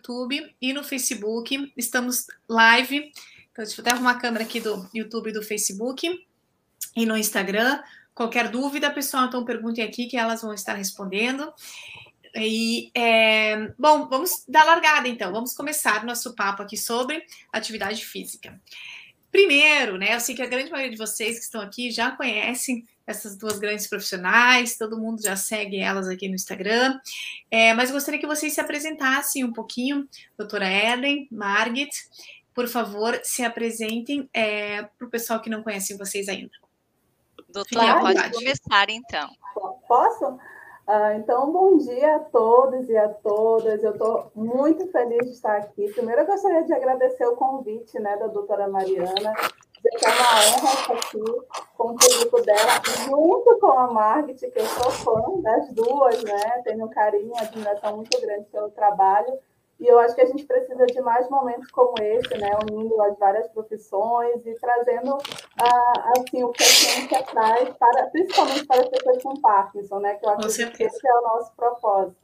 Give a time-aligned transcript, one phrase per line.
[0.00, 1.72] YouTube e no Facebook.
[1.76, 3.12] Estamos live.
[3.52, 6.26] Então, deixa eu até arrumar a câmera aqui do YouTube e do Facebook
[6.96, 7.82] e no Instagram.
[8.14, 11.52] Qualquer dúvida, pessoal, então perguntem aqui que elas vão estar respondendo.
[12.34, 15.32] E, é, bom, vamos dar largada então.
[15.32, 17.22] Vamos começar nosso papo aqui sobre
[17.52, 18.58] atividade física.
[19.30, 22.84] Primeiro, né, eu sei que a grande maioria de vocês que estão aqui já conhecem
[23.06, 26.98] essas duas grandes profissionais, todo mundo já segue elas aqui no Instagram,
[27.50, 31.90] é, mas gostaria que vocês se apresentassem um pouquinho, doutora Ellen, Margit,
[32.54, 36.52] por favor, se apresentem é, para o pessoal que não conhece vocês ainda.
[37.48, 39.30] Doutora, pode começar então.
[39.88, 40.38] Posso?
[40.92, 43.80] Ah, então, bom dia a todos e a todas.
[43.84, 45.88] Eu estou muito feliz de estar aqui.
[45.92, 49.32] Primeiro, eu gostaria de agradecer o convite né, da doutora Mariana
[49.76, 51.22] dizer que é uma honra estar aqui
[51.76, 56.60] com o público dela, junto com a Margit, que eu sou fã das duas, né?
[56.64, 59.38] Tenho um carinho, uma admiração muito grande pelo trabalho.
[59.80, 62.50] E eu acho que a gente precisa de mais momentos como esse, né?
[62.70, 65.16] Unindo as várias profissões e trazendo
[65.58, 70.16] ah, assim, o que a ciência traz, para, principalmente para as pessoas com Parkinson, né?
[70.16, 72.16] Que eu acho que esse é o nosso propósito.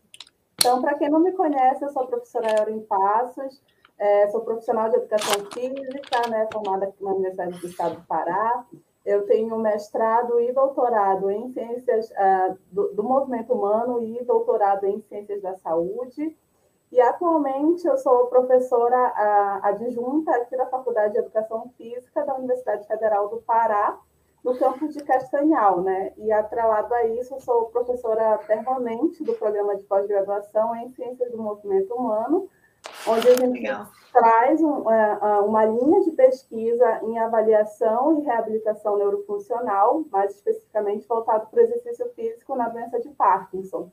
[0.61, 3.62] Então, para quem não me conhece, eu sou a professora Erin Passos,
[3.98, 8.66] é, sou profissional de educação física, né, formada aqui na Universidade do Estado do Pará.
[9.05, 15.00] Eu tenho mestrado e doutorado em ciências uh, do, do, movimento humano e doutorado em
[15.03, 16.36] ciências da saúde.
[16.92, 23.28] E atualmente eu sou professora adjunta aqui da Faculdade de Educação Física da Universidade Federal
[23.28, 23.98] do Pará,
[24.47, 26.12] no campus de Castanhal, né?
[26.17, 31.39] E atrelado a isso, eu sou professora permanente do programa de pós-graduação em Ciências do
[31.39, 32.48] Movimento Humano,
[33.09, 33.89] onde a gente Legal.
[34.12, 41.48] traz um, é, uma linha de pesquisa em avaliação e reabilitação neurofuncional, mais especificamente voltado
[41.48, 43.91] para o exercício físico na doença de Parkinson.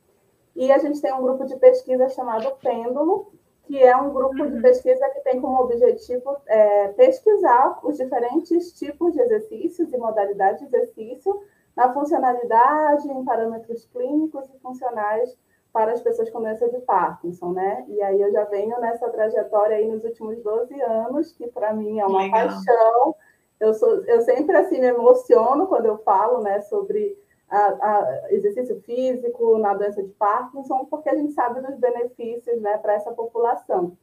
[0.55, 3.31] E a gente tem um grupo de pesquisa chamado Pêndulo,
[3.63, 4.51] que é um grupo uhum.
[4.51, 10.59] de pesquisa que tem como objetivo é, pesquisar os diferentes tipos de exercícios e modalidades
[10.59, 11.41] de exercício
[11.75, 15.35] na funcionalidade, em parâmetros clínicos e funcionais
[15.71, 17.83] para as pessoas com doença de Parkinson, né?
[17.87, 21.99] E aí eu já venho nessa trajetória aí nos últimos 12 anos, que para mim
[21.99, 22.47] é uma Legal.
[22.47, 23.15] paixão.
[23.59, 27.17] Eu, sou, eu sempre assim me emociono quando eu falo, né, sobre
[27.53, 32.77] a, a exercício físico na doença de Parkinson, porque a gente sabe dos benefícios, né,
[32.77, 33.95] para essa população.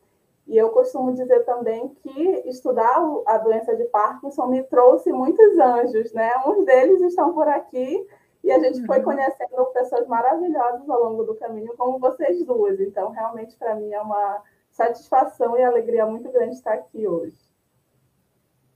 [0.46, 6.12] E eu costumo dizer também que estudar a doença de Parkinson me trouxe muitos anjos,
[6.12, 6.30] né?
[6.44, 8.04] Uns deles estão por aqui
[8.42, 9.04] e a gente foi uhum.
[9.04, 12.80] conhecendo pessoas maravilhosas ao longo do caminho, como vocês duas.
[12.80, 17.49] Então, realmente, para mim, é uma satisfação e alegria muito grande estar aqui hoje.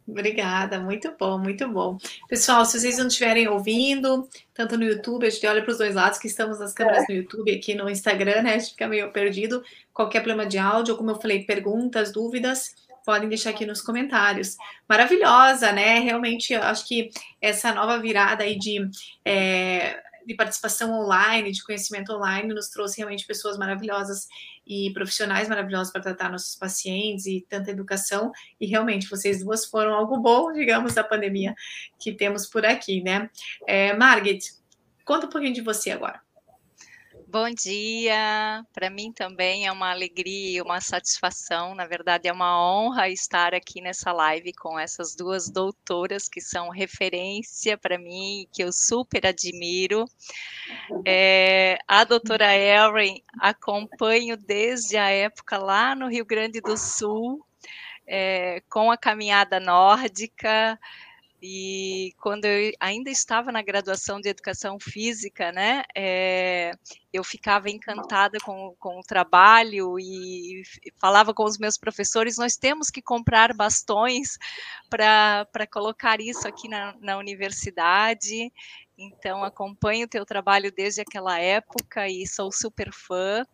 [0.07, 1.97] Obrigada, muito bom, muito bom.
[2.29, 5.95] Pessoal, se vocês não estiverem ouvindo, tanto no YouTube, a gente olha para os dois
[5.95, 7.13] lados, que estamos nas câmeras é.
[7.13, 8.55] no YouTube, aqui no Instagram, né?
[8.55, 9.65] A gente fica meio perdido.
[9.95, 14.57] Qualquer problema de áudio, como eu falei, perguntas, dúvidas, podem deixar aqui nos comentários.
[14.87, 16.01] Maravilhosa, né?
[16.01, 17.11] Realmente, eu acho que
[17.41, 18.87] essa nova virada aí de,
[19.25, 24.29] é, de participação online, de conhecimento online, nos trouxe realmente pessoas maravilhosas
[24.67, 28.33] e profissionais maravilhosos para tratar nossos pacientes e tanta educação.
[28.61, 31.55] E realmente, vocês duas foram algo bom, digamos, da pandemia
[31.99, 33.31] que temos por aqui, né?
[33.67, 34.53] É, Margit,
[35.05, 36.24] conta um pouquinho de você agora.
[37.35, 42.65] Bom dia, para mim também é uma alegria e uma satisfação, na verdade é uma
[42.65, 48.63] honra estar aqui nessa live com essas duas doutoras que são referência para mim, que
[48.63, 50.05] eu super admiro.
[51.05, 57.45] É, a doutora Erin acompanho desde a época lá no Rio Grande do Sul,
[58.07, 60.79] é, com a caminhada nórdica,
[61.47, 66.71] e quando eu ainda estava na graduação de educação física, né, é,
[67.13, 70.63] eu ficava encantada com, com o trabalho e
[70.99, 74.39] falava com os meus professores: nós temos que comprar bastões
[74.89, 78.51] para colocar isso aqui na, na universidade.
[78.97, 83.45] Então, acompanho o teu trabalho desde aquela época e sou super fã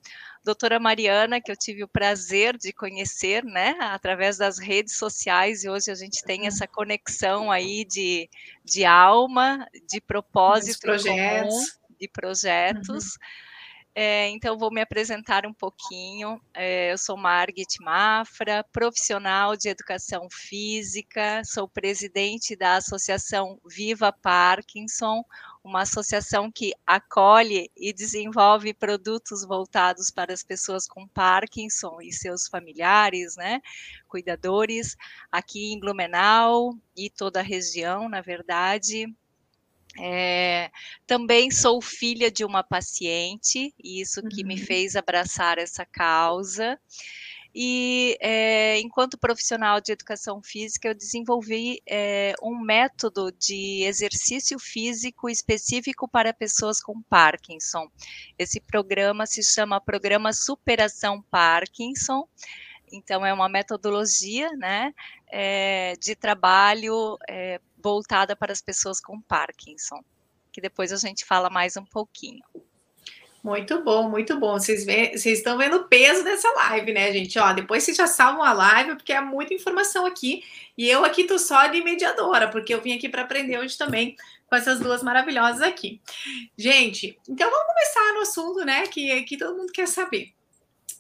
[0.45, 5.69] doutora Mariana, que eu tive o prazer de conhecer, né, através das redes sociais, e
[5.69, 8.29] hoje a gente tem essa conexão aí de,
[8.65, 11.55] de alma, de propósito, de projetos.
[11.55, 11.67] Comum,
[12.01, 13.05] de projetos.
[13.05, 13.51] Uhum.
[13.95, 16.41] É, então, vou me apresentar um pouquinho.
[16.55, 25.25] É, eu sou Margit Mafra, profissional de educação física, sou presidente da Associação Viva Parkinson,
[25.63, 32.49] uma associação que acolhe e desenvolve produtos voltados para as pessoas com Parkinson e seus
[32.49, 33.61] familiares, né,
[34.09, 34.97] cuidadores,
[35.31, 39.07] aqui em Blumenau e toda a região, na verdade.
[39.99, 40.71] É,
[41.07, 44.65] também sou filha de uma paciente, e isso que me uhum.
[44.65, 46.79] fez abraçar essa causa.
[47.55, 55.29] E é, enquanto profissional de educação física, eu desenvolvi é, um método de exercício físico
[55.29, 57.91] específico para pessoas com Parkinson.
[58.39, 62.29] Esse programa se chama Programa Superação Parkinson.
[62.93, 64.93] Então, é uma metodologia né,
[65.29, 70.03] é, de trabalho é, voltada para as pessoas com Parkinson,
[70.53, 72.43] que depois a gente fala mais um pouquinho.
[73.43, 74.53] Muito bom, muito bom.
[74.53, 74.87] Vocês,
[75.25, 77.39] estão vendo o peso dessa live, né, gente?
[77.39, 80.45] Ó, depois vocês já salvam a live, porque é muita informação aqui.
[80.77, 84.17] E eu aqui tô só de mediadora, porque eu vim aqui para aprender hoje também
[84.47, 86.01] com essas duas maravilhosas aqui.
[86.59, 90.33] Gente, então vamos começar no assunto, né, que, que todo mundo quer saber.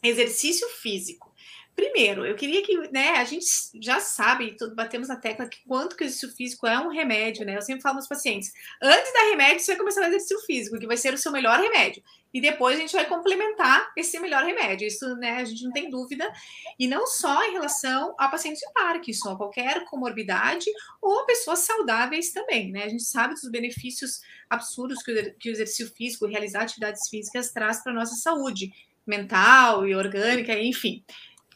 [0.02, 1.29] Exercício físico.
[1.74, 3.46] Primeiro, eu queria que, né, a gente
[3.80, 7.56] já sabe, batemos na tecla que quanto que o exercício físico é um remédio, né?
[7.56, 8.52] Eu sempre falo para os pacientes,
[8.82, 11.58] antes da remédio, você vai começar o exercício físico, que vai ser o seu melhor
[11.58, 12.02] remédio.
[12.32, 14.86] E depois a gente vai complementar esse melhor remédio.
[14.86, 16.30] Isso, né, a gente não tem dúvida.
[16.78, 20.66] E não só em relação a pacientes de Parkinson, qualquer comorbidade
[21.00, 22.84] ou pessoas saudáveis também, né?
[22.84, 27.52] A gente sabe dos benefícios absurdos que o, que o exercício físico, realizar atividades físicas
[27.52, 28.72] traz para a nossa saúde
[29.06, 31.02] mental e orgânica, enfim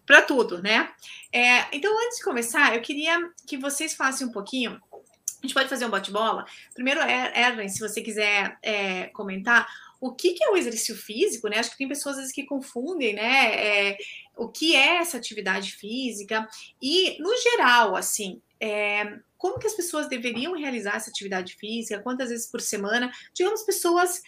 [0.06, 0.90] para tudo, né?
[1.32, 4.80] É, então, antes de começar, eu queria que vocês falassem um pouquinho.
[4.92, 6.46] A gente pode fazer um bate-bola.
[6.74, 9.66] Primeiro, Erlen, se você quiser é, comentar,
[10.00, 11.58] o que, que, é o exercício físico, né?
[11.58, 13.90] Acho que tem pessoas às vezes que confundem, né?
[13.90, 13.98] É,
[14.36, 16.46] o que é essa atividade física
[16.80, 22.02] e, no geral, assim, é, como que as pessoas deveriam realizar essa atividade física?
[22.02, 23.10] Quantas vezes por semana?
[23.34, 24.22] Digamos, pessoas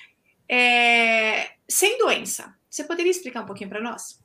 [0.48, 2.54] é, sem doença.
[2.68, 4.18] Você poderia explicar um pouquinho para nós?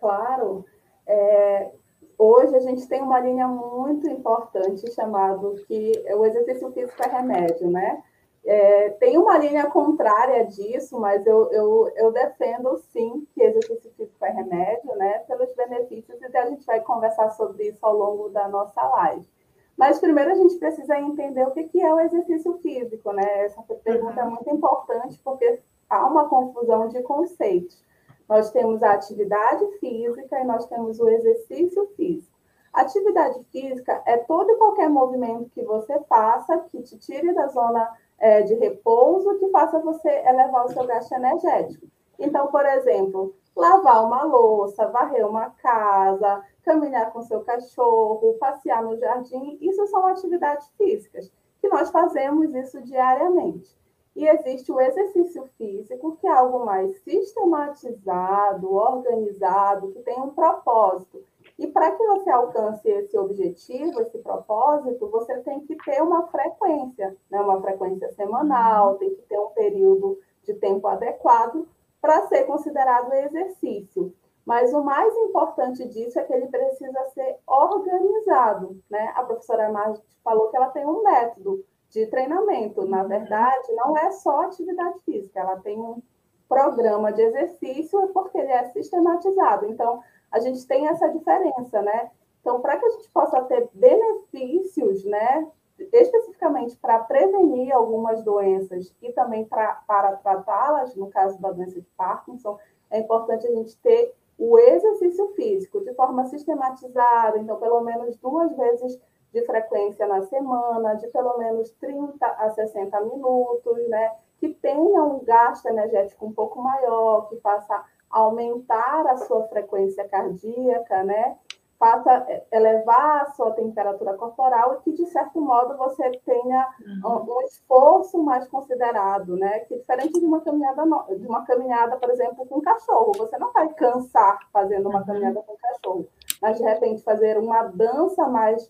[0.00, 0.64] Claro.
[1.06, 1.70] É,
[2.18, 7.70] hoje a gente tem uma linha muito importante chamado que o exercício físico é remédio,
[7.70, 8.02] né?
[8.44, 14.24] É, tem uma linha contrária disso, mas eu, eu, eu defendo sim que exercício físico
[14.24, 15.18] é remédio, né?
[15.20, 19.28] Pelos benefícios, e a gente vai conversar sobre isso ao longo da nossa live.
[19.76, 23.44] Mas primeiro a gente precisa entender o que é o exercício físico, né?
[23.44, 24.30] Essa pergunta é uhum.
[24.30, 27.84] é muito importante porque há uma confusão de conceitos.
[28.28, 32.36] Nós temos a atividade física e nós temos o exercício físico.
[32.72, 37.90] Atividade física é todo e qualquer movimento que você faça que te tire da zona
[38.18, 41.86] é, de repouso, que faça você elevar o seu gasto energético.
[42.18, 48.96] Então, por exemplo, lavar uma louça, varrer uma casa, caminhar com seu cachorro, passear no
[48.98, 53.76] jardim, isso são atividades físicas, que nós fazemos isso diariamente.
[54.18, 61.22] E existe o exercício físico, que é algo mais sistematizado, organizado, que tem um propósito.
[61.56, 67.16] E para que você alcance esse objetivo, esse propósito, você tem que ter uma frequência,
[67.30, 67.40] né?
[67.40, 71.68] uma frequência semanal, tem que ter um período de tempo adequado
[72.00, 74.12] para ser considerado exercício.
[74.44, 78.82] Mas o mais importante disso é que ele precisa ser organizado.
[78.90, 79.12] Né?
[79.14, 82.86] A professora Margit falou que ela tem um método de treinamento.
[82.86, 86.02] Na verdade, não é só atividade física, ela tem um
[86.48, 89.66] programa de exercício porque ele é sistematizado.
[89.66, 92.10] Então, a gente tem essa diferença, né?
[92.40, 95.46] Então, para que a gente possa ter benefícios, né,
[95.92, 101.86] especificamente para prevenir algumas doenças e também pra, para tratá-las, no caso da doença de
[101.96, 102.58] Parkinson,
[102.90, 108.56] é importante a gente ter o exercício físico de forma sistematizada, então, pelo menos duas
[108.56, 108.98] vezes
[109.32, 114.12] de frequência na semana, de pelo menos 30 a 60 minutos, né?
[114.38, 121.04] Que tenha um gasto energético um pouco maior, que faça aumentar a sua frequência cardíaca,
[121.04, 121.36] né?
[121.78, 126.68] Faça elevar a sua temperatura corporal e que, de certo modo, você tenha
[127.04, 127.36] uhum.
[127.36, 129.60] um esforço mais considerado, né?
[129.60, 130.82] Que diferente de uma caminhada,
[131.16, 135.06] de uma caminhada, por exemplo, com cachorro, você não vai cansar fazendo uma uhum.
[135.06, 136.08] caminhada com cachorro,
[136.42, 138.68] mas de repente fazer uma dança mais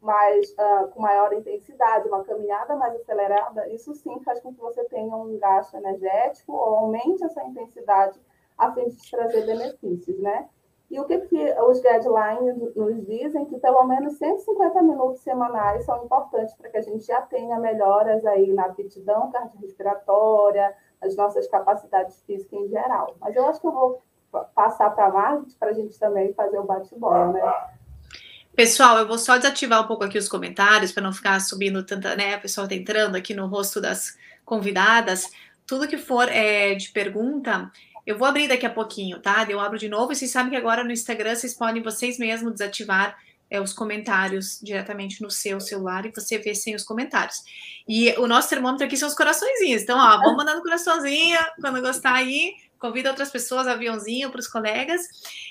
[0.00, 4.84] mais, uh, com maior intensidade, uma caminhada mais acelerada, isso sim faz com que você
[4.84, 8.18] tenha um gasto energético ou aumente essa intensidade
[8.56, 10.48] a fim de trazer benefícios, né?
[10.90, 13.46] E o que, que os guidelines nos dizem?
[13.46, 18.24] Que pelo menos 150 minutos semanais são importantes para que a gente já tenha melhoras
[18.26, 23.14] aí na aptidão cardiorrespiratória, as nossas capacidades físicas em geral.
[23.18, 24.02] Mas eu acho que eu vou
[24.54, 27.42] passar para a Margit para a gente também fazer o bate-bola, né?
[28.56, 32.14] Pessoal, eu vou só desativar um pouco aqui os comentários para não ficar subindo tanta,
[32.14, 32.34] né?
[32.34, 35.28] A pessoa tá entrando aqui no rosto das convidadas.
[35.66, 37.68] Tudo que for é, de pergunta,
[38.06, 39.44] eu vou abrir daqui a pouquinho, tá?
[39.48, 42.52] Eu abro de novo e vocês sabem que agora no Instagram vocês podem vocês mesmos
[42.52, 43.18] desativar
[43.50, 47.42] é, os comentários diretamente no seu celular e você vê sem os comentários.
[47.86, 49.82] E o nosso termômetro aqui são os coraçõezinhos.
[49.82, 55.00] Então, ó, vamos mandando coraçãozinho quando gostar aí convida outras pessoas, aviãozinho para os colegas.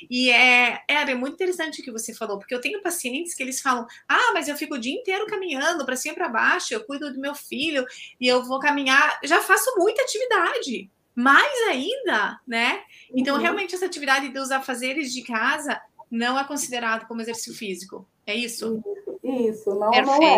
[0.07, 3.41] E é, é, é muito interessante o que você falou, porque eu tenho pacientes que
[3.41, 6.75] eles falam: ah, mas eu fico o dia inteiro caminhando para cima e para baixo,
[6.75, 7.85] eu cuido do meu filho
[8.21, 10.91] e eu vou caminhar, já faço muita atividade.
[11.15, 12.81] Mais ainda, né?
[13.13, 13.41] Então, uhum.
[13.41, 15.79] realmente, essa atividade dos afazeres de casa
[16.13, 18.07] não é considerado como exercício físico.
[18.25, 18.81] É isso?
[19.23, 20.37] Isso, não, não é.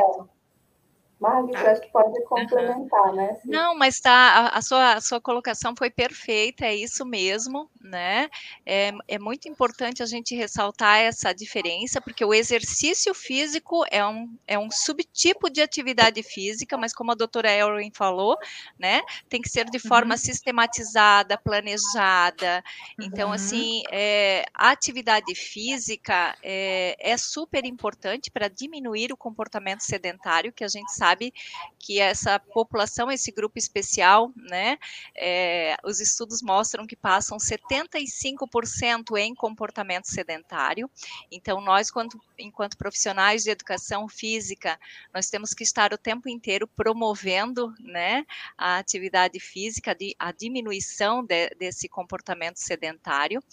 [1.20, 1.72] Margit, tá.
[1.72, 3.16] acho que pode complementar, uhum.
[3.16, 3.34] né?
[3.42, 3.50] Sim.
[3.50, 8.30] Não, mas tá, a, a, sua, a sua colocação foi perfeita, é isso mesmo, né?
[8.66, 14.38] É, é muito importante a gente ressaltar essa diferença, porque o exercício físico é um,
[14.46, 18.38] é um subtipo de atividade física, mas como a doutora Elrin falou,
[18.78, 19.02] né?
[19.30, 20.20] Tem que ser de forma uhum.
[20.20, 22.62] sistematizada, planejada.
[23.00, 23.36] Então, uhum.
[23.36, 30.64] assim, é, a atividade física é, é super importante para diminuir o comportamento sedentário, que
[30.64, 31.32] a gente sabe sabe
[31.78, 34.80] que essa população, esse grupo especial, né,
[35.16, 40.90] é, os estudos mostram que passam 75% em comportamento sedentário.
[41.32, 44.80] Então, nós, quando, enquanto profissionais de educação física,
[45.14, 48.26] nós temos que estar o tempo inteiro promovendo, né,
[48.58, 53.44] a atividade física, a diminuição de, desse comportamento sedentário.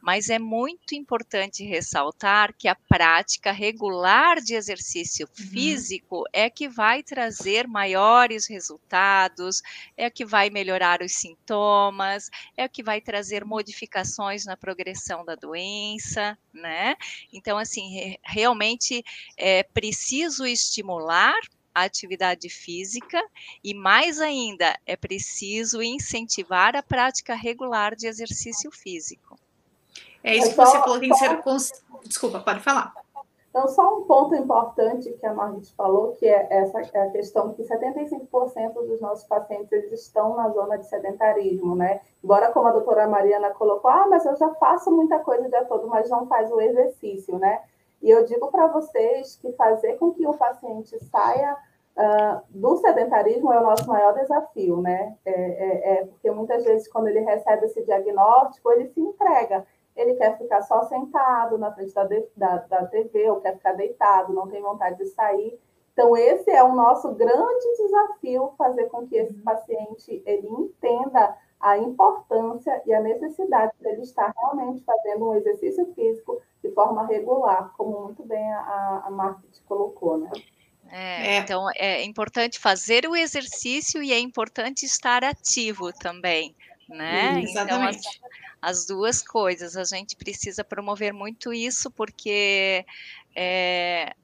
[0.00, 5.46] Mas é muito importante ressaltar que a prática regular de exercício uhum.
[5.48, 9.62] físico é que vai trazer maiores resultados,
[9.96, 15.24] é o que vai melhorar os sintomas, é o que vai trazer modificações na progressão
[15.24, 16.96] da doença, né?
[17.32, 19.04] Então, assim, realmente
[19.36, 21.38] é preciso estimular
[21.74, 23.22] a atividade física
[23.62, 29.38] e, mais ainda, é preciso incentivar a prática regular de exercício físico.
[30.22, 31.40] É isso que você falou, tem que ser.
[32.04, 32.92] Desculpa, pode falar.
[33.50, 37.52] Então, só um ponto importante que a Margit falou, que é essa é a questão
[37.52, 42.00] que 75% dos nossos pacientes eles estão na zona de sedentarismo, né?
[42.22, 45.64] Embora, como a doutora Mariana colocou, ah, mas eu já faço muita coisa o dia
[45.64, 47.60] todo, mas não faz o exercício, né?
[48.00, 51.56] E eu digo para vocês que fazer com que o paciente saia
[51.96, 55.16] uh, do sedentarismo é o nosso maior desafio, né?
[55.24, 59.66] É, é, é porque muitas vezes, quando ele recebe esse diagnóstico, ele se entrega
[59.96, 62.04] ele quer ficar só sentado na frente da,
[62.36, 65.58] da, da TV, ou quer ficar deitado, não tem vontade de sair.
[65.92, 71.76] Então, esse é o nosso grande desafio, fazer com que esse paciente ele entenda a
[71.76, 78.00] importância e a necessidade dele estar realmente fazendo um exercício físico de forma regular, como
[78.04, 80.30] muito bem a, a Market colocou, né?
[80.90, 81.36] É, é.
[81.38, 86.54] Então, é importante fazer o exercício e é importante estar ativo também,
[86.88, 87.42] né?
[87.42, 87.98] Exatamente.
[87.98, 88.30] Então,
[88.60, 89.76] as duas coisas.
[89.76, 92.84] A gente precisa promover muito isso, porque
[93.34, 94.14] é,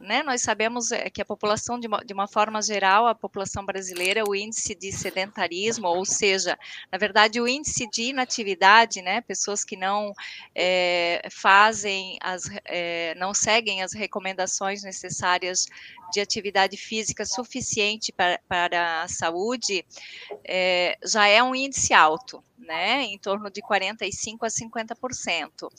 [0.00, 3.64] né, nós sabemos é, que a população, de uma, de uma, forma geral, a população
[3.64, 6.58] brasileira, o índice de sedentarismo, ou seja,
[6.90, 10.12] na verdade, o índice de inatividade, né, pessoas que não
[10.54, 15.66] é, fazem, as, é, não seguem as recomendações necessárias
[16.12, 19.84] de atividade física suficiente para, para a saúde,
[20.44, 25.70] é, já é um índice alto né, em torno de 45% a 50%.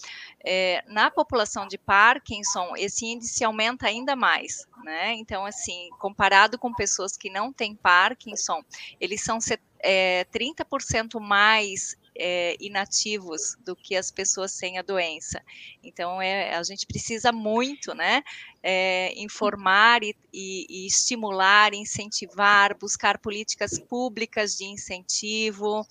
[0.44, 6.74] É, na população de Parkinson, esse índice aumenta ainda mais, né, então, assim, comparado com
[6.74, 8.64] pessoas que não têm Parkinson,
[9.00, 9.38] eles são
[9.82, 15.42] é, 30% mais é, inativos do que as pessoas sem a doença.
[15.82, 18.24] Então, é, a gente precisa muito, né,
[18.62, 25.86] é, informar e, e, estimular, incentivar, buscar políticas públicas de incentivo,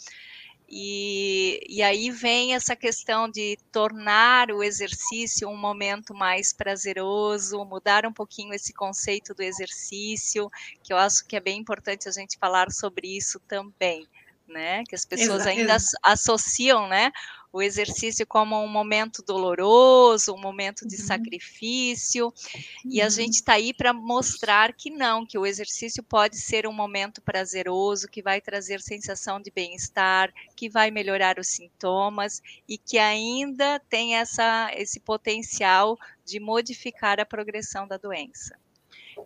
[0.71, 8.05] e, e aí vem essa questão de tornar o exercício um momento mais prazeroso, mudar
[8.05, 10.51] um pouquinho esse conceito do exercício,
[10.83, 14.07] que eu acho que é bem importante a gente falar sobre isso também.
[14.47, 15.51] Né, que as pessoas Exato.
[15.51, 17.13] ainda associam, né,
[17.53, 21.07] o exercício como um momento doloroso, um momento de uhum.
[21.07, 22.91] sacrifício, uhum.
[22.91, 23.11] e a uhum.
[23.11, 28.09] gente está aí para mostrar que não, que o exercício pode ser um momento prazeroso,
[28.09, 34.17] que vai trazer sensação de bem-estar, que vai melhorar os sintomas e que ainda tem
[34.17, 38.57] essa, esse potencial de modificar a progressão da doença.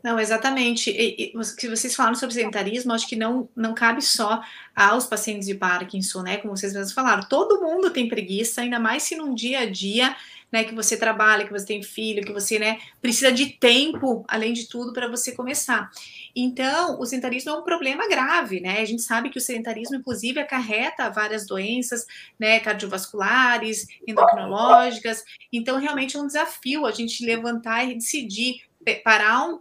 [0.02, 0.90] Não, exatamente.
[0.90, 4.42] E, e, que vocês falaram sobre sedentarismo, acho que não, não cabe só
[4.74, 6.36] aos pacientes de Parkinson, né?
[6.38, 10.14] Como vocês mesmos falaram, todo mundo tem preguiça, ainda mais se num dia a dia,
[10.52, 14.52] né, que você trabalha, que você tem filho, que você, né, precisa de tempo, além
[14.52, 15.90] de tudo, para você começar.
[16.36, 18.80] Então, o sedentarismo é um problema grave, né?
[18.80, 22.06] A gente sabe que o sedentarismo, inclusive, acarreta várias doenças,
[22.38, 25.24] né, cardiovasculares, endocrinológicas.
[25.50, 28.62] Então, realmente é um desafio a gente levantar e decidir
[29.04, 29.60] parar um,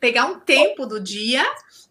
[0.00, 1.44] pegar um tempo do dia,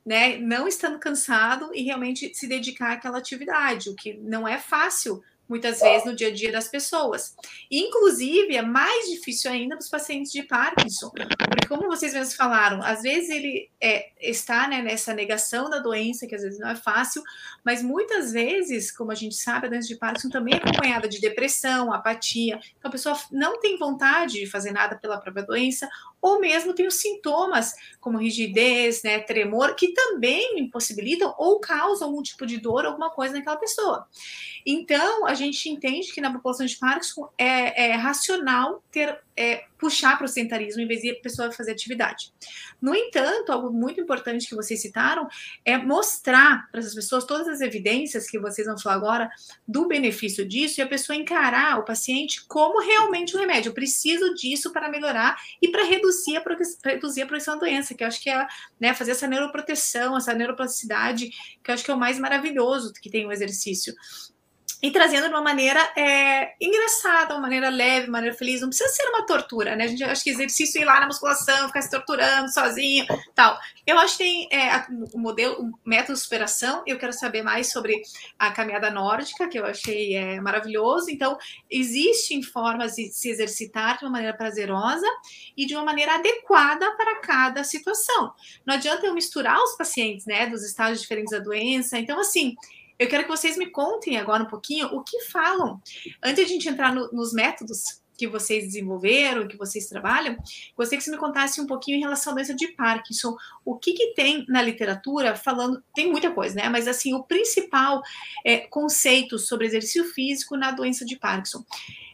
[0.05, 5.23] né, não estando cansado e realmente se dedicar àquela atividade, o que não é fácil
[5.47, 7.35] muitas vezes no dia a dia das pessoas.
[7.71, 12.83] Inclusive, é mais difícil ainda para os pacientes de Parkinson, porque como vocês mesmos falaram,
[12.83, 16.75] às vezes ele é, está né, nessa negação da doença, que às vezes não é
[16.75, 17.24] fácil,
[17.63, 21.19] mas muitas vezes, como a gente sabe, a doença de Parkinson também é acompanhada de
[21.19, 25.89] depressão, apatia, então a pessoa não tem vontade de fazer nada pela própria doença,
[26.21, 32.21] ou mesmo tem os sintomas como rigidez, né, tremor, que também impossibilitam ou causam algum
[32.21, 34.05] tipo de dor, alguma coisa naquela pessoa.
[34.65, 40.17] Então, a gente entende que na população de Parkinson é, é racional ter é, puxar
[40.17, 42.34] para o sedentarismo em vez de a pessoa fazer atividade.
[42.81, 45.29] No entanto, algo muito importante que vocês citaram
[45.63, 49.31] é mostrar para essas pessoas todas as evidências que vocês vão falar agora
[49.65, 53.69] do benefício disso e a pessoa encarar o paciente como realmente um remédio.
[53.69, 56.43] Eu preciso disso para melhorar e para reduzir a,
[56.84, 58.46] reduzir a progressão da doença, que eu acho que é
[58.77, 61.29] né, fazer essa neuroproteção, essa neuroplasticidade,
[61.63, 63.96] que eu acho que é o mais maravilhoso que tem o exercício
[64.81, 68.62] e trazendo de uma maneira é, engraçada, uma maneira leve, uma maneira feliz.
[68.62, 69.83] Não precisa ser uma tortura, né?
[69.83, 73.05] A gente acha que exercício ir lá na musculação, ficar se torturando sozinho,
[73.36, 73.59] tal.
[73.86, 76.81] Eu acho que tem é, o modelo, o método de superação.
[76.88, 78.01] Eu quero saber mais sobre
[78.38, 81.09] a caminhada nórdica, que eu achei é, maravilhoso.
[81.09, 81.38] Então,
[81.69, 85.07] existem formas de se exercitar de uma maneira prazerosa
[85.57, 88.33] e de uma maneira adequada para cada situação.
[88.65, 91.98] Não adianta eu misturar os pacientes, né, dos estágios diferentes da doença.
[92.00, 92.55] Então, assim
[92.99, 95.81] eu quero que vocês me contem agora um pouquinho o que falam.
[96.21, 100.35] Antes de a gente entrar no, nos métodos que vocês desenvolveram, que vocês trabalham,
[100.75, 103.33] gostaria que você me contasse um pouquinho em relação à doença de Parkinson.
[103.63, 105.81] O que, que tem na literatura falando?
[105.95, 106.67] Tem muita coisa, né?
[106.67, 108.01] Mas assim, o principal
[108.45, 111.63] é, conceito sobre exercício físico na doença de Parkinson.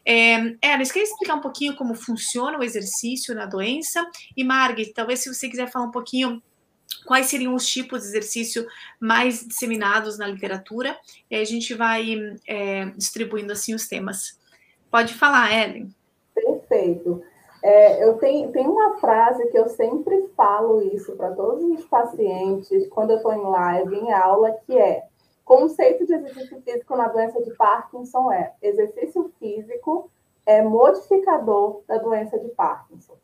[0.07, 4.07] É, Alice, quer explicar um pouquinho como funciona o exercício na doença?
[4.37, 6.39] E Margit, talvez se você quiser falar um pouquinho
[7.05, 8.65] quais seriam os tipos de exercício
[8.99, 10.97] mais disseminados na literatura,
[11.29, 14.39] e aí a gente vai é, distribuindo assim os temas.
[14.89, 15.93] Pode falar, Ellen.
[16.33, 17.21] Perfeito.
[17.63, 22.87] É, eu tenho, tenho uma frase que eu sempre falo isso para todos os pacientes
[22.89, 25.03] quando eu estou em live, em aula, que é
[25.43, 30.09] conceito de exercício físico na doença de Parkinson é exercício físico
[30.45, 33.15] é modificador da doença de Parkinson.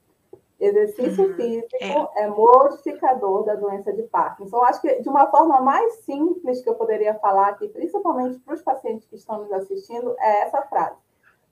[0.62, 2.24] Exercício uhum, físico é.
[2.24, 2.28] é.
[2.28, 4.62] modificador da doença de Parkinson.
[4.64, 8.62] Acho que de uma forma mais simples que eu poderia falar aqui, principalmente para os
[8.62, 10.96] pacientes que estão nos assistindo, é essa frase.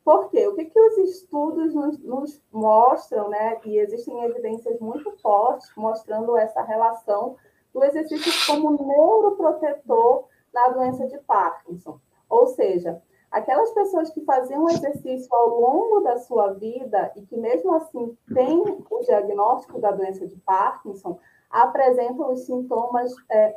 [0.05, 0.47] Por quê?
[0.47, 3.59] O que, que os estudos nos, nos mostram, né?
[3.65, 7.35] E existem evidências muito fortes mostrando essa relação
[7.73, 11.99] do exercício como neuroprotetor na doença de Parkinson.
[12.29, 17.75] Ou seja, aquelas pessoas que faziam exercício ao longo da sua vida e que, mesmo
[17.75, 23.55] assim, têm o diagnóstico da doença de Parkinson, apresentam os sintomas é,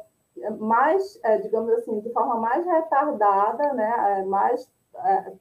[0.58, 5.32] mais, é, digamos assim, de forma mais retardada, né, é, mais, é,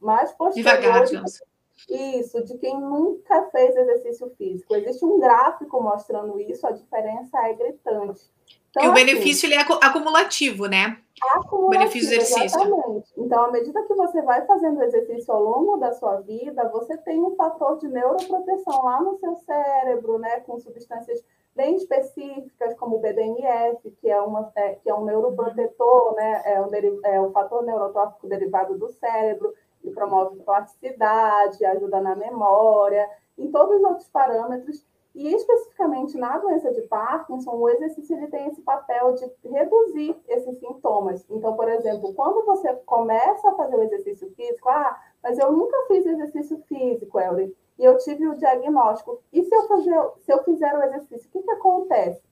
[0.00, 0.76] mais posterior.
[0.76, 1.42] Devagar, digamos.
[1.88, 4.74] Isso, de quem nunca fez exercício físico.
[4.74, 8.30] Existe um gráfico mostrando isso, a diferença é gritante.
[8.70, 10.98] Então, e o assim, benefício ele é acumulativo, né?
[11.34, 12.60] Acumulativo, o benefício do exercício.
[12.60, 13.12] Exatamente.
[13.16, 17.20] Então, à medida que você vai fazendo exercício ao longo da sua vida, você tem
[17.20, 20.40] um fator de neuroproteção lá no seu cérebro, né?
[20.40, 21.22] Com substâncias
[21.54, 26.42] bem específicas, como o BDNF, que é, uma, é, que é um neuroprotetor, né?
[26.44, 26.70] É um,
[27.04, 29.52] é um fator neurotrófico derivado do cérebro,
[29.82, 36.72] que promove plasticidade, ajuda na memória, em todos os outros parâmetros e especificamente na doença
[36.72, 41.24] de Parkinson, o exercício ele tem esse papel de reduzir esses sintomas.
[41.28, 45.76] Então, por exemplo, quando você começa a fazer o exercício físico, ah, mas eu nunca
[45.88, 49.20] fiz exercício físico, Elder, e eu tive o diagnóstico.
[49.32, 52.22] E se eu, fazer, se eu fizer o exercício, o que, que acontece?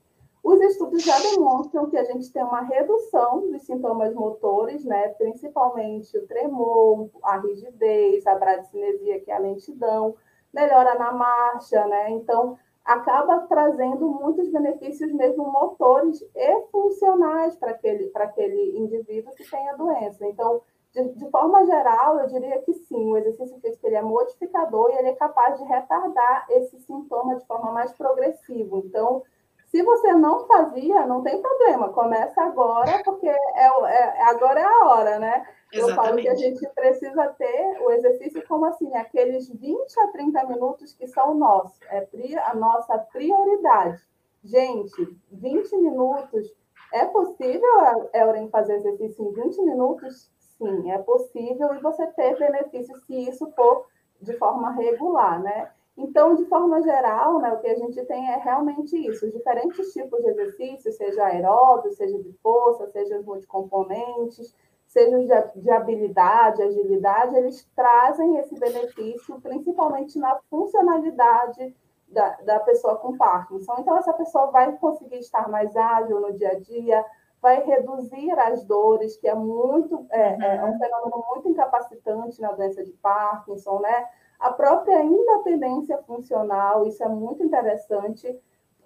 [0.41, 5.09] Os estudos já demonstram que a gente tem uma redução dos sintomas motores, né?
[5.09, 10.15] principalmente o tremor, a rigidez, a bradicinesia, que é a lentidão,
[10.53, 12.09] melhora na marcha, né?
[12.11, 12.57] Então,
[12.89, 19.75] acaba trazendo muitos benefícios mesmo motores e funcionais para aquele, aquele indivíduo que tem a
[19.75, 20.25] doença.
[20.25, 24.89] Então, de, de, forma geral, eu diria que sim, o exercício físico ele é modificador
[24.89, 28.77] e ele é capaz de retardar esse sintoma de forma mais progressiva.
[28.77, 29.21] Então,
[29.69, 34.85] se você não fazia, não tem problema, começa agora, porque é, é, agora é a
[34.85, 35.47] hora, né?
[35.71, 40.43] Eu falo que a gente precisa ter o exercício como assim, aqueles 20 a 30
[40.45, 42.07] minutos que são nossos, é
[42.39, 44.01] a nossa prioridade.
[44.43, 46.51] Gente, 20 minutos,
[46.91, 50.31] é possível, Euren, fazer exercício em 20 minutos?
[50.57, 53.85] Sim, é possível, e você ter benefício se isso for
[54.19, 55.71] de forma regular, né?
[55.99, 59.91] Então, de forma geral, né, o que a gente tem é realmente isso: os diferentes
[59.91, 64.55] tipos de exercícios, seja aeróbio, seja de força, seja multicomponentes,
[64.87, 71.75] seja de, de habilidade, agilidade, eles trazem esse benefício, principalmente na funcionalidade
[72.07, 73.75] da, da pessoa com Parkinson.
[73.79, 77.05] Então, essa pessoa vai conseguir estar mais ágil no dia a dia,
[77.41, 80.79] vai reduzir as dores, que é muito é, é um uhum.
[80.79, 84.07] fenômeno muito incapacitante na doença de Parkinson, né?
[84.39, 88.27] A própria independência funcional, isso é muito interessante.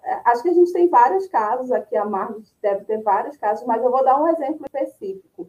[0.02, 3.64] É, acho que a gente tem vários casos aqui, a Margit deve ter vários casos,
[3.64, 5.48] mas eu vou dar um exemplo específico.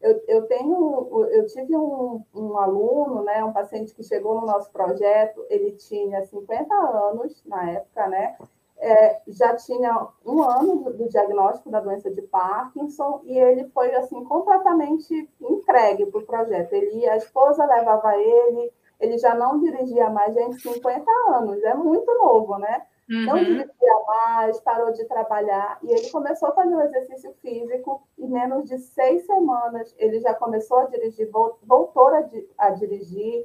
[0.00, 4.70] Eu, eu tenho, eu tive um, um aluno, né, um paciente que chegou no nosso
[4.70, 8.36] projeto, ele tinha 50 anos na época, né?
[8.78, 13.94] É, já tinha um ano do, do, diagnóstico da doença de Parkinson e ele foi
[13.94, 16.74] assim completamente entregue para o projeto.
[16.74, 22.12] Ele, a esposa levava ele, ele já não dirigia mais, gente, 50 anos, é muito
[22.14, 22.82] novo, né?
[23.08, 23.24] Uhum.
[23.24, 28.02] Não dirigia mais, parou de trabalhar, e ele começou a fazer o um exercício físico,
[28.18, 32.28] e menos de seis semanas ele já começou a dirigir, voltou a,
[32.58, 33.44] a dirigir,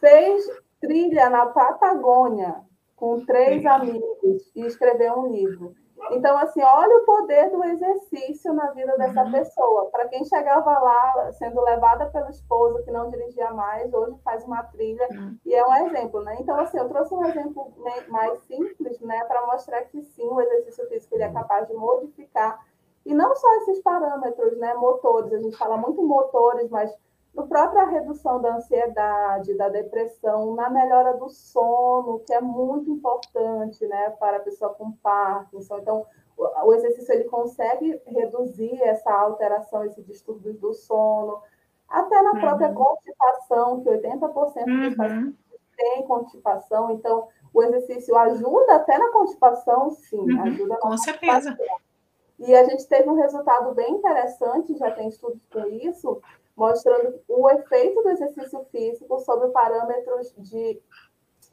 [0.00, 0.44] fez
[0.80, 2.62] trilha na Patagônia
[2.96, 5.74] com três amigos e escreveu um livro.
[6.10, 9.32] Então, assim, olha o poder do exercício na vida dessa uhum.
[9.32, 9.90] pessoa.
[9.90, 14.62] Para quem chegava lá sendo levada pelo esposo que não dirigia mais, hoje faz uma
[14.64, 15.36] trilha uhum.
[15.44, 16.36] e é um exemplo, né?
[16.40, 17.72] Então, assim, eu trouxe um exemplo
[18.08, 22.58] mais simples, né, para mostrar que sim, o exercício físico ele é capaz de modificar
[23.04, 25.32] e não só esses parâmetros, né, motores.
[25.32, 26.90] A gente fala muito motores, mas
[27.34, 33.86] no própria redução da ansiedade, da depressão, na melhora do sono, que é muito importante,
[33.86, 35.78] né, para a pessoa com Parkinson.
[35.78, 36.06] Então,
[36.64, 41.40] o exercício ele consegue reduzir essa alteração, esse distúrbio do sono,
[41.88, 42.74] até na própria uhum.
[42.74, 44.96] constipação, que 80% dos uhum.
[44.96, 45.38] pacientes
[45.76, 46.90] têm constipação.
[46.92, 50.42] Então, o exercício ajuda até na constipação, sim, uhum.
[50.42, 51.56] ajuda Com certeza.
[52.38, 56.22] E a gente teve um resultado bem interessante, já tem estudos com isso,
[56.60, 60.78] mostrando o efeito do exercício físico sobre parâmetros de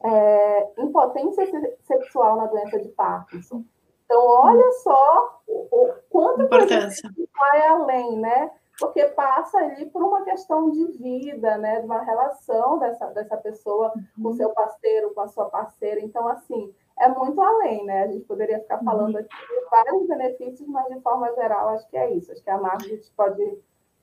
[0.04, 1.46] é, impotência
[1.86, 3.63] sexual na doença de Parkinson.
[4.04, 7.10] Então, olha só o, o quanto Importância.
[7.39, 8.52] vai além, né?
[8.78, 11.80] Porque passa ali por uma questão de vida, né?
[11.80, 14.24] De uma relação dessa, dessa pessoa uhum.
[14.24, 16.02] com seu parceiro, com a sua parceira.
[16.02, 18.04] Então, assim, é muito além, né?
[18.04, 19.22] A gente poderia ficar falando uhum.
[19.22, 22.32] aqui de vários benefícios, mas de forma geral, acho que é isso.
[22.32, 23.58] Acho que a Margit pode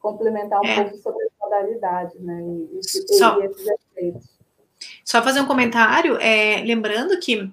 [0.05, 0.83] complementar um é.
[0.83, 2.43] pouco sobre as modalidades, né?
[2.43, 3.41] E, e, Só...
[3.41, 4.35] e esses efeitos.
[5.03, 7.51] Só fazer um comentário, é, lembrando que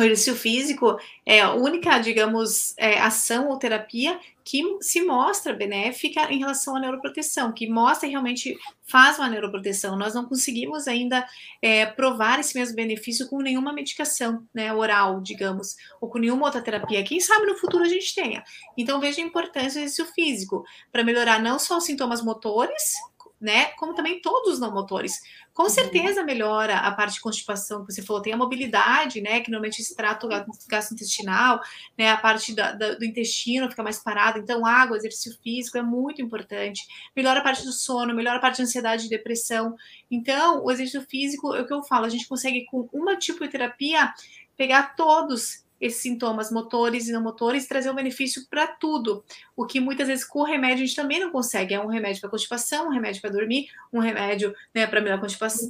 [0.00, 6.32] o exercício físico é a única, digamos, é, ação ou terapia que se mostra benéfica
[6.32, 9.96] em relação à neuroproteção, que mostra realmente faz uma neuroproteção.
[9.96, 11.26] Nós não conseguimos ainda
[11.62, 16.62] é, provar esse mesmo benefício com nenhuma medicação né, oral, digamos, ou com nenhuma outra
[16.62, 17.04] terapia.
[17.04, 18.42] Quem sabe no futuro a gente tenha.
[18.76, 22.94] Então veja a importância do exercício físico para melhorar não só os sintomas motores,
[23.40, 23.66] né?
[23.76, 25.20] Como também todos os não motores.
[25.54, 25.68] Com uhum.
[25.70, 29.40] certeza melhora a parte de constipação que você falou, tem a mobilidade, né?
[29.40, 30.28] Que normalmente se trata o
[30.68, 31.60] gastrointestinal,
[31.96, 32.10] né?
[32.10, 34.38] A parte da, da, do intestino fica mais parada.
[34.38, 36.86] Então, água, exercício físico é muito importante.
[37.16, 39.74] Melhora a parte do sono, melhora a parte de ansiedade e depressão.
[40.10, 43.42] Então, o exercício físico, é o que eu falo, a gente consegue com uma tipo
[43.42, 44.12] de terapia
[44.56, 49.24] pegar todos esses sintomas motores e não motores, trazer um benefício para tudo.
[49.56, 51.74] O que muitas vezes com o remédio a gente também não consegue.
[51.74, 55.22] É um remédio para constipação, um remédio para dormir, um remédio né, para melhorar,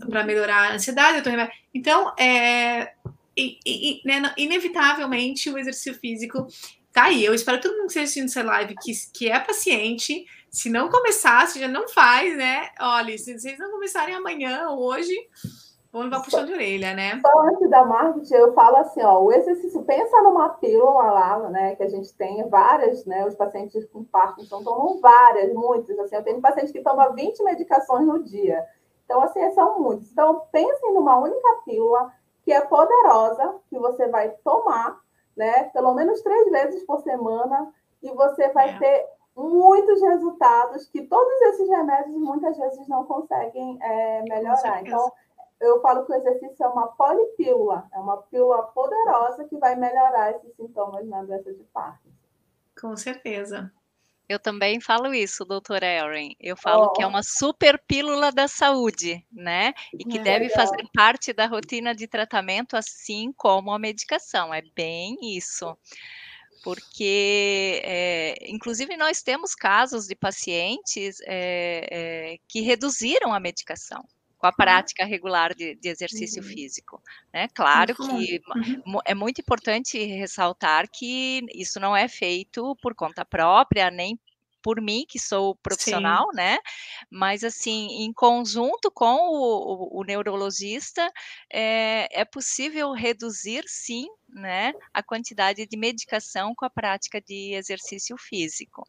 [0.08, 1.54] para melhorar a ansiedade, outro remédio.
[1.72, 2.92] Então, é,
[3.36, 6.46] e, e, né, inevitavelmente o exercício físico
[6.92, 7.24] tá aí.
[7.24, 10.26] Eu espero que todo mundo que esteja assistindo essa live que, que é paciente.
[10.50, 12.70] Se não começar, se já não faz, né?
[12.80, 15.14] Olha, se vocês não começarem amanhã ou hoje,
[15.92, 17.20] Vamos levar puxão de orelha, né?
[17.20, 21.74] Só antes da marketing, eu falo assim, ó, o exercício, pensa numa pílula lá, né,
[21.74, 26.22] que a gente tem várias, né, os pacientes com Parkinson tomam várias, muitas, assim, eu
[26.22, 28.64] tenho pacientes que tomam 20 medicações no dia.
[29.04, 30.12] Então, assim, são muitos.
[30.12, 32.12] Então, pensem numa única pílula
[32.44, 35.00] que é poderosa, que você vai tomar,
[35.36, 38.78] né, pelo menos três vezes por semana, e você vai é.
[38.78, 44.82] ter muitos resultados que todos esses remédios muitas vezes não conseguem é, melhorar.
[44.82, 45.10] Então,
[45.60, 50.30] eu falo que o exercício é uma polipílula, é uma pílula poderosa que vai melhorar
[50.30, 52.16] esses sintomas na doença de Parkinson.
[52.80, 53.70] Com certeza.
[54.26, 56.34] Eu também falo isso, doutora Erin.
[56.40, 56.92] Eu falo oh.
[56.92, 59.74] que é uma super pílula da saúde, né?
[59.92, 60.66] E que é deve legal.
[60.66, 64.54] fazer parte da rotina de tratamento, assim como a medicação.
[64.54, 65.76] É bem isso.
[66.62, 74.06] Porque, é, inclusive, nós temos casos de pacientes é, é, que reduziram a medicação
[74.40, 76.48] com a prática regular de, de exercício uhum.
[76.48, 77.02] físico.
[77.32, 77.46] Né?
[77.54, 78.40] Claro que
[78.82, 78.98] uhum.
[79.04, 84.18] é muito importante ressaltar que isso não é feito por conta própria, nem
[84.62, 86.36] por mim, que sou profissional, Sim.
[86.36, 86.58] né?
[87.10, 91.10] Mas, assim, em conjunto com o, o, o neurologista,
[91.52, 98.16] é, é possível reduzir, sim, né, a quantidade de medicação com a prática de exercício
[98.18, 98.86] físico.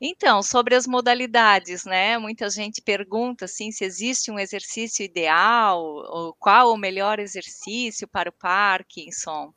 [0.00, 2.18] Então, sobre as modalidades, né?
[2.18, 8.28] Muita gente pergunta assim se existe um exercício ideal ou qual o melhor exercício para
[8.28, 9.52] o Parkinson.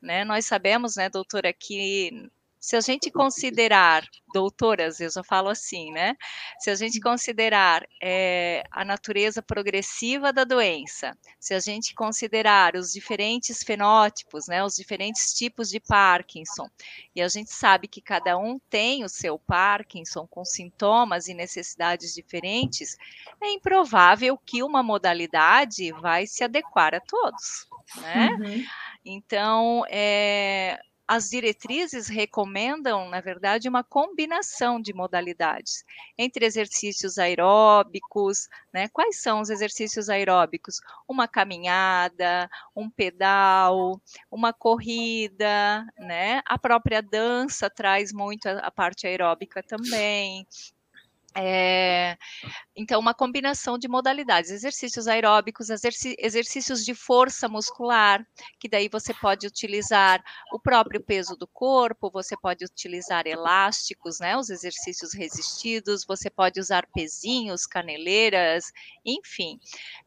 [0.00, 0.24] Né?
[0.24, 2.10] Nós sabemos, né, doutora, que
[2.62, 6.16] se a gente considerar, doutoras, eu já falo assim, né?
[6.60, 12.92] Se a gente considerar é, a natureza progressiva da doença, se a gente considerar os
[12.92, 16.68] diferentes fenótipos, né, os diferentes tipos de Parkinson,
[17.16, 22.14] e a gente sabe que cada um tem o seu Parkinson com sintomas e necessidades
[22.14, 22.96] diferentes,
[23.42, 27.66] é improvável que uma modalidade vai se adequar a todos,
[28.00, 28.28] né?
[28.28, 28.64] Uhum.
[29.04, 35.84] Então, é, as diretrizes recomendam, na verdade, uma combinação de modalidades
[36.16, 38.88] entre exercícios aeróbicos, né?
[38.88, 40.80] Quais são os exercícios aeróbicos?
[41.06, 46.40] Uma caminhada, um pedal, uma corrida, né?
[46.46, 50.46] A própria dança traz muito a, a parte aeróbica também.
[51.34, 52.16] É,
[52.76, 58.26] então, uma combinação de modalidades, exercícios aeróbicos, exercícios de força muscular,
[58.60, 64.36] que daí você pode utilizar o próprio peso do corpo, você pode utilizar elásticos, né,
[64.36, 68.64] os exercícios resistidos, você pode usar pezinhos, caneleiras,
[69.04, 69.58] enfim.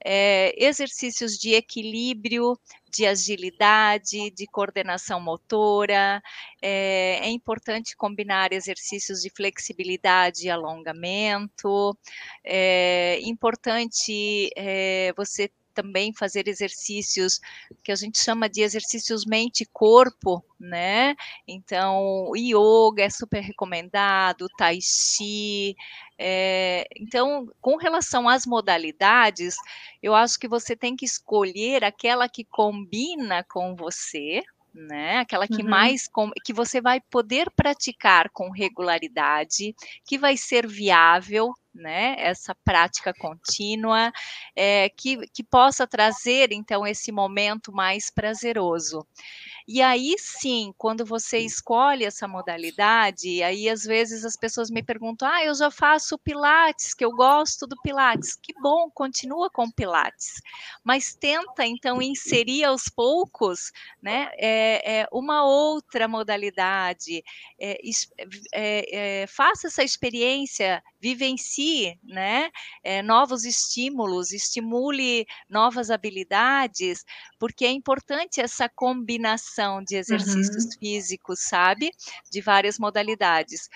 [0.03, 2.57] É, exercícios de equilíbrio,
[2.95, 6.21] de agilidade, de coordenação motora.
[6.61, 11.97] É, é importante combinar exercícios de flexibilidade e alongamento.
[12.43, 17.39] É importante é, você também fazer exercícios
[17.83, 21.15] que a gente chama de exercícios mente-corpo, né?
[21.45, 25.75] Então, yoga é super recomendado, tai chi.
[26.17, 29.55] É, então, com relação às modalidades,
[30.01, 34.41] eu acho que você tem que escolher aquela que combina com você,
[34.73, 35.19] né?
[35.19, 35.69] Aquela que uhum.
[35.69, 39.75] mais com, que você vai poder praticar com regularidade,
[40.05, 42.15] que vai ser viável, né?
[42.17, 44.11] Essa prática contínua,
[44.55, 49.05] é, que, que possa trazer então esse momento mais prazeroso.
[49.67, 55.27] E aí sim, quando você escolhe essa modalidade, aí às vezes as pessoas me perguntam:
[55.27, 58.35] ah, eu já faço Pilates, que eu gosto do Pilates.
[58.35, 60.39] Que bom, continua com Pilates.
[60.83, 67.23] Mas tenta então inserir aos poucos né, é, é uma outra modalidade.
[67.59, 72.49] É, faça essa experiência, vivencie né,
[72.83, 77.05] é, novos estímulos, estimule novas habilidades,
[77.37, 80.79] porque é importante essa combinação de exercícios uhum.
[80.79, 81.91] físicos, sabe?
[82.31, 83.69] De várias modalidades.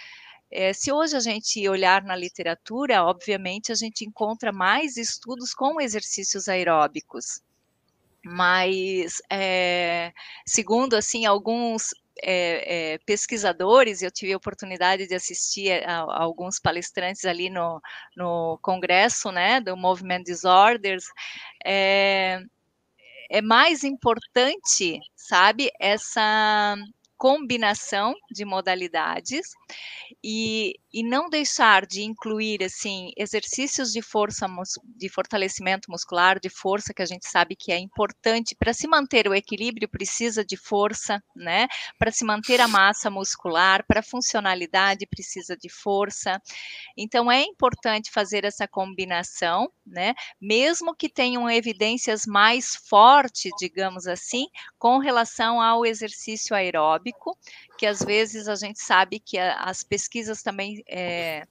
[0.52, 5.80] É, se hoje a gente olhar na literatura, obviamente a gente encontra mais estudos com
[5.80, 7.44] exercícios aeróbicos,
[8.26, 10.12] mas é,
[10.48, 16.60] segundo assim alguns é, é, pesquisadores, eu tive a oportunidade de assistir a, a, alguns
[16.60, 17.82] palestrantes ali no,
[18.16, 21.06] no congresso, né, do Movement Disorders,
[21.66, 22.42] é,
[23.30, 26.76] é mais importante, sabe, essa
[27.20, 29.50] combinação de modalidades
[30.24, 34.48] e, e não deixar de incluir assim exercícios de força
[34.96, 39.28] de fortalecimento muscular, de força que a gente sabe que é importante para se manter
[39.28, 41.68] o equilíbrio precisa de força, né?
[41.98, 46.42] Para se manter a massa muscular, para funcionalidade precisa de força.
[46.98, 50.14] Então é importante fazer essa combinação, né?
[50.40, 57.09] Mesmo que tenham evidências mais fortes, digamos assim, com relação ao exercício aeróbico,
[57.78, 61.46] que às vezes a gente sabe que as pesquisas também é,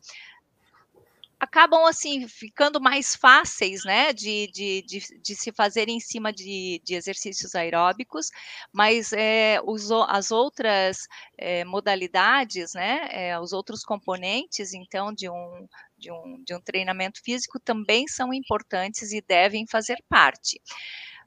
[1.41, 6.81] acabam assim ficando mais fáceis, né, de, de, de, de se fazer em cima de,
[6.85, 8.31] de exercícios aeróbicos,
[8.73, 15.69] mas é, os, as outras é, modalidades, né, é, os outros componentes, então, de um,
[15.97, 20.61] de, um, de um treinamento físico também são importantes e devem fazer parte.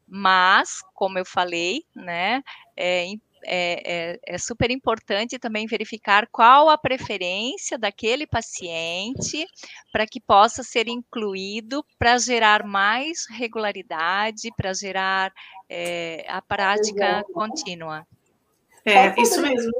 [0.06, 2.44] Mas, como eu falei, né,
[2.76, 3.06] é
[3.44, 9.46] é, é, é, super importante também verificar qual a preferência daquele paciente
[9.92, 15.32] para que possa ser incluído para gerar mais regularidade, para gerar
[15.70, 17.34] é, a prática Exato.
[17.34, 18.08] contínua.
[18.86, 19.72] É, isso mesmo.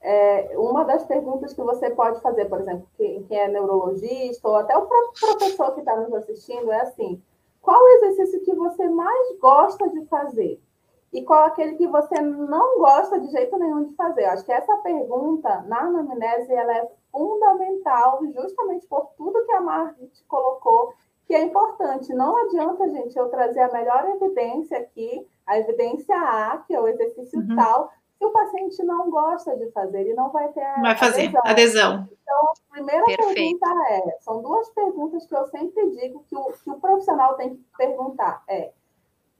[0.00, 4.56] é, uma das perguntas que você pode fazer, por exemplo, quem, quem é neurologista ou
[4.56, 7.20] até o próprio professor que está nos assistindo, é assim:
[7.60, 10.60] qual o exercício que você mais gosta de fazer?
[11.14, 14.24] E qual aquele que você não gosta de jeito nenhum de fazer?
[14.24, 19.60] Eu acho que essa pergunta, na anamnese, ela é fundamental, justamente por tudo que a
[19.60, 20.92] Margit colocou,
[21.24, 22.12] que é importante.
[22.12, 26.88] Não adianta, gente, eu trazer a melhor evidência aqui, a evidência A, que é o
[26.88, 27.54] exercício uhum.
[27.54, 31.42] tal, se o paciente não gosta de fazer, ele não vai ter vai fazer adesão.
[31.44, 32.08] adesão.
[32.10, 33.60] Então, a primeira Perfeito.
[33.60, 37.54] pergunta é, são duas perguntas que eu sempre digo que o, que o profissional tem
[37.54, 38.72] que perguntar, é,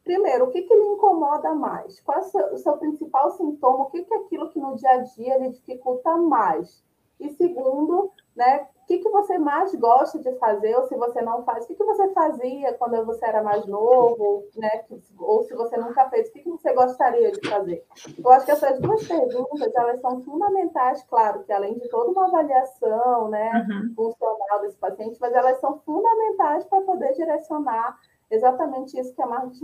[0.05, 2.01] primeiro, o que, que lhe incomoda mais?
[2.01, 2.21] Qual é
[2.53, 3.85] o seu, principal sintoma?
[3.85, 6.85] O que, que é aquilo que no dia a dia lhe dificulta mais?
[7.19, 11.43] E segundo, né, o que, que você mais gosta de fazer, ou se você não
[11.45, 14.85] faz, o que, que você fazia quando você era mais novo, né?
[15.19, 17.87] Ou se você nunca fez, o que, que você gostaria de fazer?
[18.23, 22.27] Eu acho que essas duas perguntas, elas são fundamentais, claro, que além de toda uma
[22.27, 23.95] avaliação, né, uhum.
[23.95, 27.99] funcional desse paciente, mas elas são fundamentais para poder direcionar
[28.31, 29.55] exatamente isso que a Marta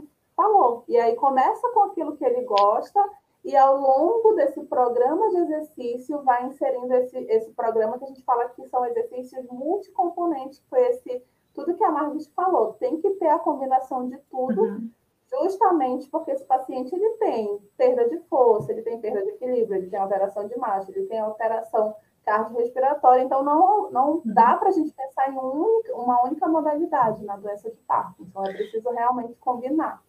[0.40, 0.85] falou.
[0.88, 3.05] E aí começa com aquilo que ele gosta,
[3.44, 8.22] e ao longo desse programa de exercício vai inserindo esse, esse programa que a gente
[8.22, 11.22] fala que são exercícios multicomponentes, foi esse
[11.55, 14.90] tudo que a Margit falou, tem que ter a combinação de tudo, uhum.
[15.31, 19.90] justamente porque esse paciente ele tem perda de força, ele tem perda de equilíbrio, ele
[19.90, 24.22] tem alteração de marcha, ele tem alteração cardiorrespiratória, então não, não uhum.
[24.26, 28.53] dá para a gente pensar em um uma única modalidade na doença de Parkinson, é
[28.53, 30.00] preciso realmente combinar.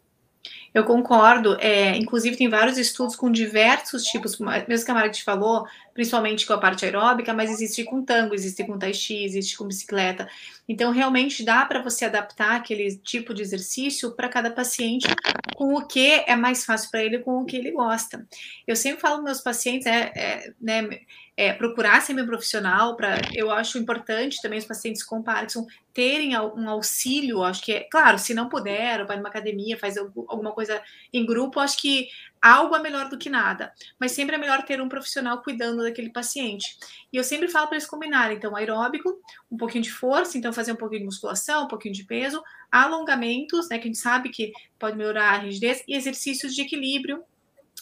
[0.74, 1.58] Eu concordo.
[1.60, 6.46] É, inclusive, tem vários estudos com diversos tipos, mesmo que a Mara te falou, principalmente
[6.46, 10.30] com a parte aeróbica, mas existe com tango, existe com tai chi, existe com bicicleta.
[10.68, 15.08] Então, realmente dá para você adaptar aquele tipo de exercício para cada paciente
[15.56, 18.26] com o que é mais fácil para ele, com o que ele gosta.
[18.66, 20.88] Eu sempre falo para meus pacientes, é, é, né,
[21.36, 26.38] é, procurar ser meu profissional, para eu acho importante também os pacientes com Parkinson terem
[26.38, 30.82] um auxílio, acho que é, claro, se não puder, vai numa academia, faz alguma coisa
[31.12, 32.10] em grupo, acho que
[32.42, 36.10] algo é melhor do que nada, mas sempre é melhor ter um profissional cuidando daquele
[36.10, 36.78] paciente.
[37.14, 40.72] E eu sempre falo para eles combinarem, então, aeróbico, um pouquinho de força, então fazer
[40.72, 44.52] um pouquinho de musculação, um pouquinho de peso, alongamentos, né, que a gente sabe que
[44.80, 47.24] pode melhorar a rigidez, e exercícios de equilíbrio,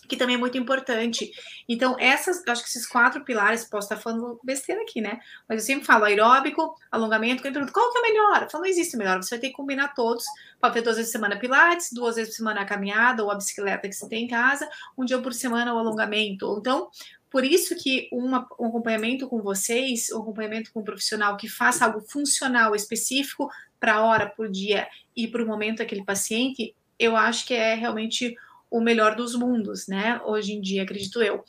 [0.10, 1.32] que também é muito importante.
[1.68, 5.20] Então, essas, acho que esses quatro pilares, posso estar falando besteira aqui, né?
[5.48, 8.44] Mas eu sempre falo aeróbico, alongamento, qual que é o melhor?
[8.44, 10.26] Eu falo, não existe melhor, você vai ter que combinar todos.
[10.60, 13.36] Pode ter duas vezes por semana pilates, duas vezes por semana a caminhada ou a
[13.36, 16.58] bicicleta que você tem em casa, um dia por semana o alongamento.
[16.60, 16.90] Então,
[17.30, 21.86] por isso que uma, um acompanhamento com vocês, um acompanhamento com um profissional que faça
[21.86, 23.48] algo funcional específico
[23.80, 27.76] para a hora, por dia e para o momento daquele paciente, eu acho que é
[27.76, 28.36] realmente
[28.70, 30.22] o melhor dos mundos, né?
[30.26, 31.44] Hoje em dia, acredito eu.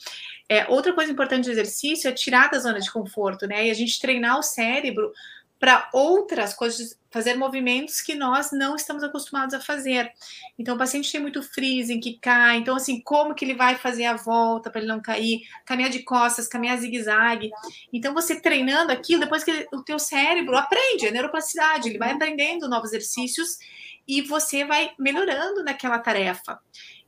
[0.49, 3.67] É, outra coisa importante do exercício é tirar da zona de conforto, né?
[3.67, 5.13] E a gente treinar o cérebro
[5.61, 10.11] para outras coisas, fazer movimentos que nós não estamos acostumados a fazer.
[10.59, 12.57] Então, o paciente tem muito freezing, que cai.
[12.57, 15.43] Então, assim, como que ele vai fazer a volta para ele não cair?
[15.67, 17.51] Caminhar de costas, caminhar zigue-zague.
[17.93, 22.13] Então, você treinando aquilo, depois que ele, o teu cérebro aprende, a neuroplasticidade, ele vai
[22.13, 23.59] aprendendo novos exercícios
[24.11, 26.59] e você vai melhorando naquela tarefa.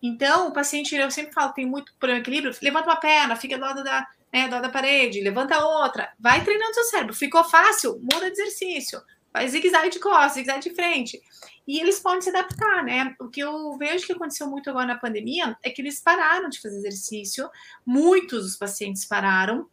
[0.01, 3.59] Então, o paciente, eu sempre falo, tem muito problema de equilíbrio, levanta uma perna, fica
[3.59, 7.12] do lado da, né, do lado da parede, levanta outra, vai treinando seu cérebro.
[7.12, 11.21] Ficou fácil, muda de exercício, faz zigue-zague de costas, zigue-zague de frente.
[11.67, 13.17] E eles podem se adaptar, né?
[13.21, 16.61] O que eu vejo que aconteceu muito agora na pandemia é que eles pararam de
[16.61, 17.51] fazer exercício,
[17.85, 19.69] muitos dos pacientes pararam,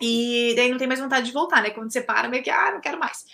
[0.00, 1.70] e daí não tem mais vontade de voltar, né?
[1.70, 3.24] Quando você para, meio que, ah, não quero mais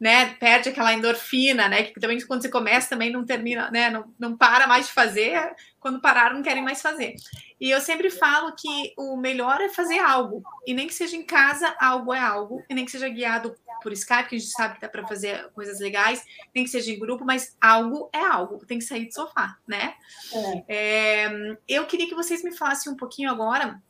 [0.00, 4.12] né, perde aquela endorfina, né, que também quando você começa também não termina, né, não,
[4.18, 7.16] não para mais de fazer, quando parar não querem mais fazer.
[7.60, 11.24] E eu sempre falo que o melhor é fazer algo, e nem que seja em
[11.24, 14.74] casa, algo é algo, e nem que seja guiado por Skype, que a gente sabe
[14.74, 18.64] que dá para fazer coisas legais, nem que seja em grupo, mas algo é algo,
[18.66, 19.94] tem que sair do sofá, né?
[20.68, 21.26] É.
[21.26, 23.80] É, eu queria que vocês me falassem um pouquinho agora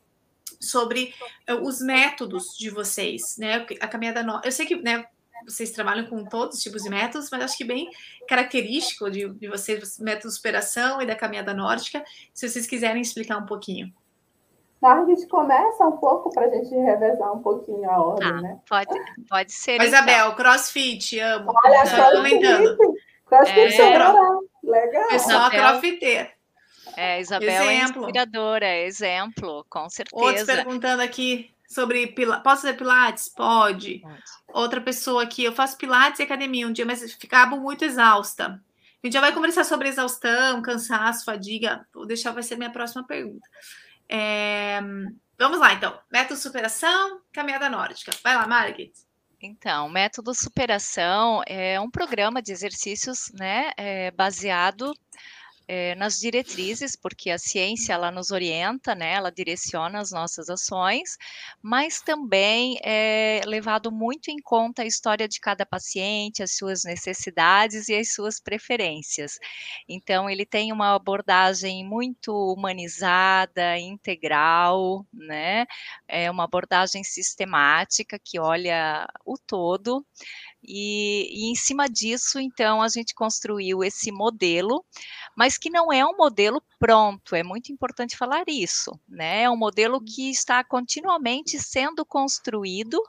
[0.61, 1.15] sobre
[1.47, 3.67] eh, os métodos de vocês, né?
[3.81, 4.41] A caminhada no...
[4.45, 5.05] Eu sei que, né,
[5.45, 7.91] vocês trabalham com todos os tipos de métodos, mas acho que bem
[8.29, 13.39] característico de, de vocês, método de superação e da caminhada nórdica, se vocês quiserem explicar
[13.39, 13.93] um pouquinho.
[14.83, 18.61] A gente começa um pouco para a gente revezar um pouquinho a ordem, ah, né?
[18.69, 18.89] Pode,
[19.29, 19.77] pode ser.
[19.77, 19.99] Mas, então.
[19.99, 21.53] Isabel, crossfit, amo.
[21.65, 22.79] Olha, tá comentando.
[23.27, 23.99] Crossfit é,
[24.63, 25.09] legal.
[25.09, 26.29] Pessoal crossfiteiro.
[26.97, 28.03] É, Isabel é exemplo.
[28.03, 30.25] é inspiradora, exemplo, com certeza.
[30.25, 32.43] Outros perguntando aqui, sobre pilates.
[32.43, 33.29] Posso fazer pilates?
[33.29, 34.01] Pode.
[34.01, 34.23] Pode.
[34.49, 38.61] Outra pessoa aqui, eu faço pilates e academia um dia, mas ficava muito exausta.
[39.03, 41.87] A gente já vai conversar sobre exaustão, cansaço, fadiga.
[41.95, 43.49] Vou deixar, vai ser minha próxima pergunta.
[44.09, 44.81] É,
[45.39, 45.97] Vamos lá, então.
[46.11, 48.11] Método superação, caminhada nórdica.
[48.25, 48.93] Vai lá, Margit.
[49.41, 54.93] Então, método superação é um programa de exercícios, né, é, baseado
[55.69, 61.19] é, nas diretrizes, porque a ciência ela nos orienta, né, ela direciona as nossas ações,
[61.63, 67.89] mas também é levado muito em conta a história de cada paciente, as suas necessidades
[67.91, 69.39] e as suas preferências.
[69.87, 75.67] Então, ele tem uma abordagem muito humanizada, integral, né,
[76.09, 80.05] é uma abordagem sistemática que olha o todo.
[80.63, 84.85] E, e, em cima disso, então, a gente construiu esse modelo,
[85.37, 89.43] mas que não é um modelo pronto, é muito importante falar isso, né?
[89.43, 93.01] É um modelo que está continuamente sendo construído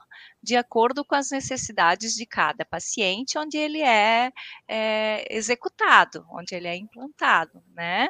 [0.42, 4.32] de acordo com as necessidades de cada paciente, onde ele é,
[4.66, 8.08] é executado, onde ele é implantado, né?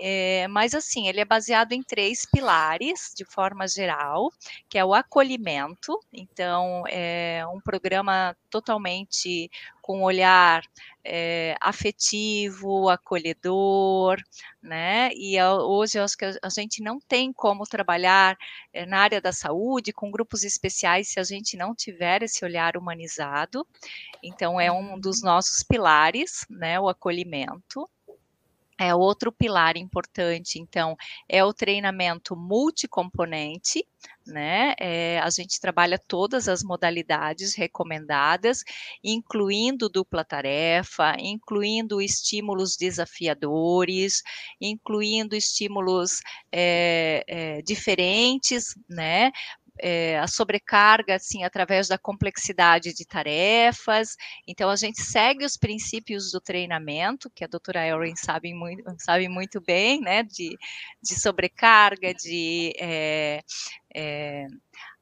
[0.00, 4.30] É, mas assim, ele é baseado em três pilares, de forma geral,
[4.68, 10.62] que é o acolhimento, então é um programa totalmente com um olhar
[11.02, 14.18] é, afetivo, acolhedor,
[14.62, 15.10] né?
[15.14, 18.36] E hoje eu acho que a gente não tem como trabalhar
[18.72, 22.76] é, na área da saúde com grupos especiais se a gente não tiver esse olhar
[22.76, 23.66] humanizado.
[24.22, 25.30] Então é um dos uhum.
[25.30, 26.78] nossos pilares, né?
[26.78, 27.88] O acolhimento.
[28.80, 30.96] É outro pilar importante, então,
[31.28, 33.84] é o treinamento multicomponente,
[34.24, 34.74] né?
[34.78, 38.62] É, a gente trabalha todas as modalidades recomendadas,
[39.02, 44.22] incluindo dupla tarefa, incluindo estímulos desafiadores,
[44.60, 46.20] incluindo estímulos
[46.52, 49.32] é, é, diferentes, né?
[49.80, 54.16] É, a sobrecarga, assim, através da complexidade de tarefas.
[54.46, 59.28] Então, a gente segue os princípios do treinamento, que a doutora Erin sabe muito, sabe
[59.28, 60.56] muito bem, né, de,
[61.02, 63.42] de sobrecarga, de é,
[63.94, 64.46] é,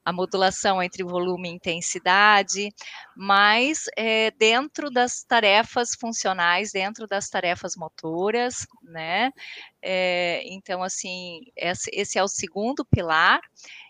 [0.07, 2.69] a modulação entre volume e intensidade,
[3.17, 9.33] mas é, dentro das tarefas funcionais, dentro das tarefas motoras, né?
[9.83, 13.41] É, então, assim, esse, esse é o segundo pilar.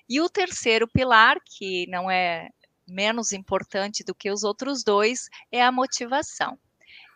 [0.08, 2.48] E o terceiro pilar, que não é
[2.86, 6.58] menos importante do que os outros dois, é a motivação.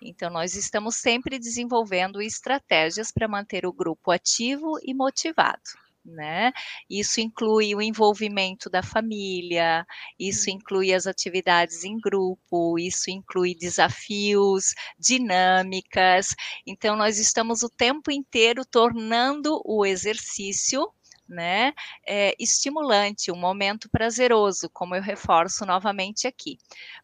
[0.02, 5.60] Então, nós estamos sempre desenvolvendo estratégias para manter o grupo ativo e motivado.
[6.02, 6.50] Né?
[6.88, 9.86] Isso inclui o envolvimento da família,
[10.18, 10.54] isso hum.
[10.54, 16.28] inclui as atividades em grupo, isso inclui desafios, dinâmicas.
[16.66, 20.90] Então, nós estamos o tempo inteiro tornando o exercício
[21.30, 21.72] né,
[22.06, 26.58] é, estimulante, um momento prazeroso, como eu reforço novamente aqui,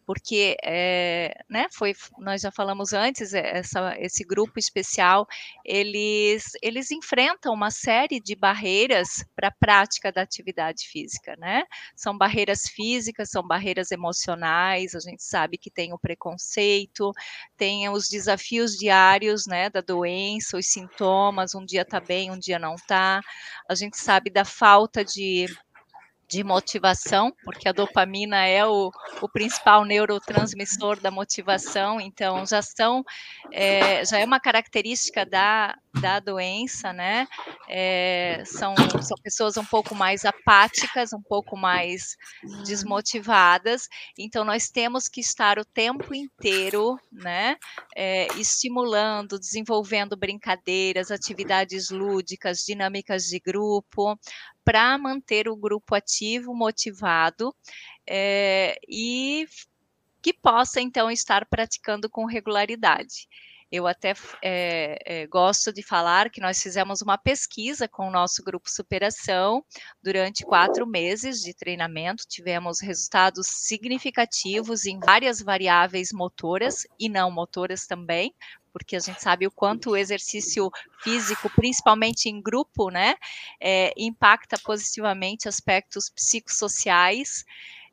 [0.07, 5.26] porque, é, né, foi, nós já falamos antes, eh, essa, esse grupo especial,
[5.64, 11.64] eles, eles enfrentam uma série de barreiras para a prática da atividade física, né,
[11.96, 17.12] são barreiras físicas, são barreiras emocionais, a gente sabe que tem o preconceito,
[17.57, 22.59] tem os desafios diários, né, da doença, os sintomas, um dia está bem, um dia
[22.59, 23.20] não está,
[23.68, 25.46] a gente sabe da falta de,
[26.28, 33.04] de motivação, porque a dopamina é o, o principal neurotransmissor da motivação, então já são,
[33.52, 37.28] é, já é uma característica da, da doença, né?
[37.68, 42.16] É, são, são pessoas um pouco mais apáticas, um pouco mais
[42.64, 47.56] desmotivadas, então nós temos que estar o tempo inteiro, né?
[47.94, 54.18] É, estimulando, desenvolvendo brincadeiras, atividades lúdicas, dinâmicas de grupo,
[54.66, 57.54] para manter o grupo ativo, motivado
[58.04, 59.46] é, e
[60.20, 63.28] que possa então estar praticando com regularidade.
[63.76, 68.42] Eu até é, é, gosto de falar que nós fizemos uma pesquisa com o nosso
[68.42, 69.62] grupo Superação
[70.02, 77.86] durante quatro meses de treinamento, tivemos resultados significativos em várias variáveis motoras e não motoras
[77.86, 78.34] também,
[78.72, 80.70] porque a gente sabe o quanto o exercício
[81.02, 83.14] físico, principalmente em grupo, né,
[83.60, 87.44] é, impacta positivamente aspectos psicossociais.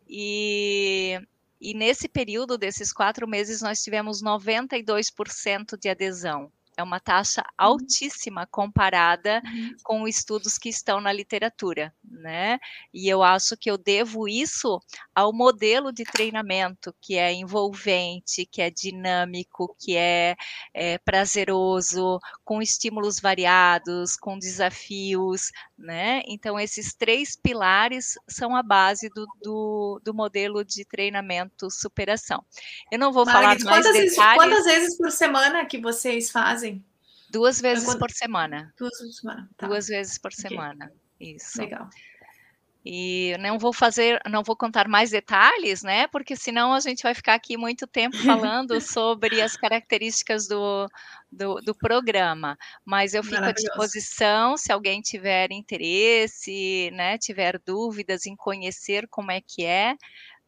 [0.08, 1.20] E
[1.64, 7.48] e nesse período desses quatro meses, nós tivemos 92% de adesão é uma taxa uhum.
[7.58, 9.76] altíssima comparada uhum.
[9.84, 12.60] com estudos que estão na literatura, né?
[12.94, 14.80] E eu acho que eu devo isso
[15.14, 20.36] ao modelo de treinamento que é envolvente, que é dinâmico, que é,
[20.74, 26.22] é prazeroso, com estímulos variados, com desafios, né?
[26.28, 32.44] Então, esses três pilares são a base do, do, do modelo de treinamento superação.
[32.92, 34.44] Eu não vou Margaret, falar mais quantas detalhes.
[34.44, 36.63] Quantas vezes por semana que vocês fazem?
[37.34, 38.72] Duas vezes por semana.
[38.78, 39.50] Duas vezes por semana.
[39.58, 39.68] Tá.
[39.68, 40.92] Duas vezes por semana.
[41.20, 41.60] Isso.
[41.60, 41.90] Legal.
[42.86, 46.06] E não vou fazer, não vou contar mais detalhes, né?
[46.08, 48.16] Porque senão a gente vai ficar aqui muito tempo
[48.62, 50.88] falando sobre as características do,
[51.32, 52.56] do, do programa.
[52.86, 57.18] Mas eu fico à disposição se alguém tiver interesse, né?
[57.18, 59.96] Tiver dúvidas em conhecer como é que é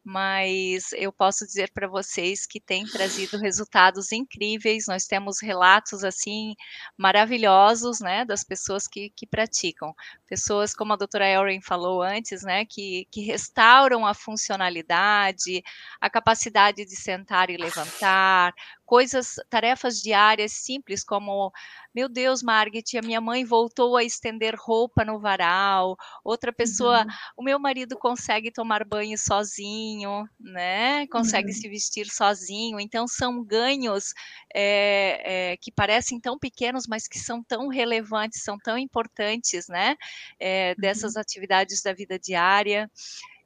[0.05, 4.85] mas eu posso dizer para vocês que tem trazido resultados incríveis.
[4.87, 6.53] Nós temos relatos assim
[6.95, 9.95] maravilhosos, né, das pessoas que, que praticam.
[10.27, 15.63] Pessoas, como a doutora Erin falou antes, né, que, que restauram a funcionalidade,
[15.99, 18.53] a capacidade de sentar e levantar,
[18.85, 21.51] coisas, tarefas diárias simples, como,
[21.93, 27.07] meu Deus, Margit, a minha mãe voltou a estender roupa no varal, outra pessoa, uhum.
[27.37, 31.07] o meu marido consegue tomar banho sozinho, né?
[31.07, 31.55] Consegue uhum.
[31.55, 34.13] se vestir sozinho, então são ganhos
[34.53, 39.95] é, é, que parecem tão pequenos, mas que são tão relevantes, são tão importantes, né?
[40.39, 41.21] É, dessas uhum.
[41.21, 42.89] atividades da vida diária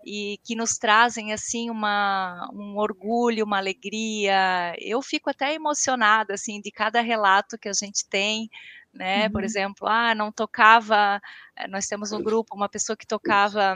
[0.06, 4.74] e que nos trazem assim uma, um orgulho, uma alegria.
[4.80, 8.50] Eu fico até emocionada assim de cada relato que a gente tem,
[8.94, 9.26] né?
[9.26, 9.32] Uhum.
[9.32, 11.22] Por exemplo, ah, não tocava.
[11.56, 13.76] Eh, nós temos no grupo uma pessoa que tocava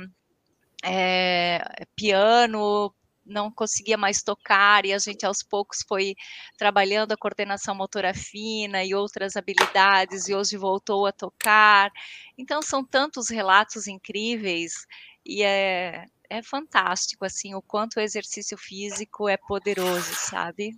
[0.84, 2.94] é, piano
[3.26, 6.16] não conseguia mais tocar e a gente aos poucos foi
[6.58, 11.92] trabalhando a coordenação motora fina e outras habilidades e hoje voltou a tocar.
[12.38, 14.86] Então são tantos relatos incríveis
[15.26, 20.78] e é, é fantástico, assim, o quanto o exercício físico é poderoso, sabe?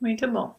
[0.00, 0.54] Muito bom.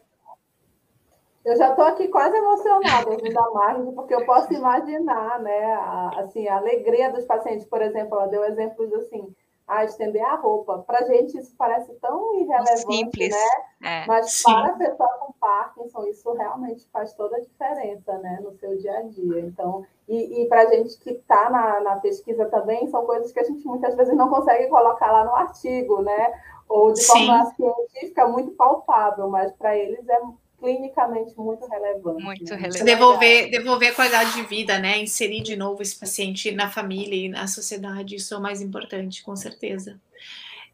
[1.45, 6.20] Eu já estou aqui quase emocionada ouvindo a Margem, porque eu posso imaginar, né, a,
[6.20, 9.34] assim, a alegria dos pacientes, por exemplo, ela deu exemplos assim,
[9.70, 10.80] a estender a roupa.
[10.80, 13.30] Para a gente isso parece tão irrelevante, Simples.
[13.30, 14.01] né?
[14.01, 14.51] É, Mas sim.
[14.51, 18.97] para a pessoa com Parkinson, isso realmente faz toda a diferença, né, no seu dia
[18.97, 19.41] a dia.
[19.41, 23.39] Então, e, e para a gente que está na, na pesquisa também, são coisas que
[23.39, 26.34] a gente muitas vezes não consegue colocar lá no artigo, né?
[26.67, 27.28] Ou de sim.
[27.28, 30.20] forma científica muito palpável, mas para eles é
[30.60, 32.24] clinicamente muito relevante.
[32.24, 32.55] Muito né?
[32.55, 32.84] relevante.
[32.84, 34.99] Devolver, devolver a qualidade de vida, né?
[34.99, 39.24] Inserir de novo esse paciente na família e na sociedade, isso é o mais importante,
[39.24, 39.99] com certeza.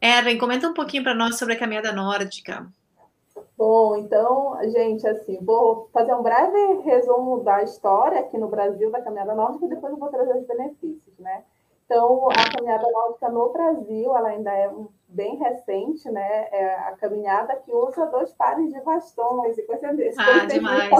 [0.00, 2.66] Erin, comenta um pouquinho para nós sobre a caminhada nórdica.
[3.56, 9.00] Bom, então, gente, assim, vou fazer um breve resumo da história aqui no Brasil da
[9.00, 11.42] caminhada nórdica e depois eu vou trazer os benefícios, né?
[11.86, 14.68] Então, a caminhada nórdica no Brasil, ela ainda é
[15.08, 16.48] bem recente, né?
[16.50, 20.20] É a caminhada que usa dois pares de bastões e coisas desse.
[20.20, 20.90] Ah, demais.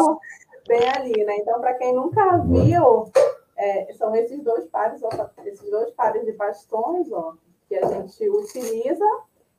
[0.69, 1.37] bem ali, né?
[1.39, 3.11] Então, para quem nunca viu,
[3.57, 5.09] é, são esses dois pares, ó,
[5.45, 7.35] esses dois pares de bastões, ó,
[7.69, 9.05] que a gente utiliza.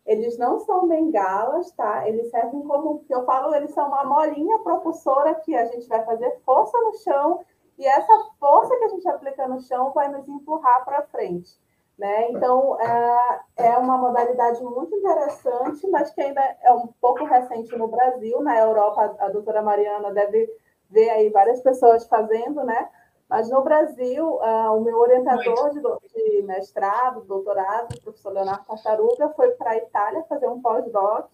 [0.06, 2.08] Eles não são bengalas, tá?
[2.08, 6.06] Eles servem como, que eu falo, eles são uma molinha propulsora que a gente vai
[6.06, 7.42] fazer força no chão
[7.78, 11.60] e essa força que a gente aplica no chão vai nos empurrar para frente.
[11.98, 12.30] Né?
[12.30, 17.88] Então, é, é uma modalidade muito interessante, mas que ainda é um pouco recente no
[17.88, 18.40] Brasil.
[18.42, 20.48] Na Europa, a doutora Mariana deve
[20.90, 22.88] ver aí várias pessoas fazendo, né?
[23.28, 25.82] Mas no Brasil, uh, o meu orientador de,
[26.14, 31.32] de, mestrado, doutorado, o professor Leonardo Tartaruga, foi para a Itália fazer um pós-doc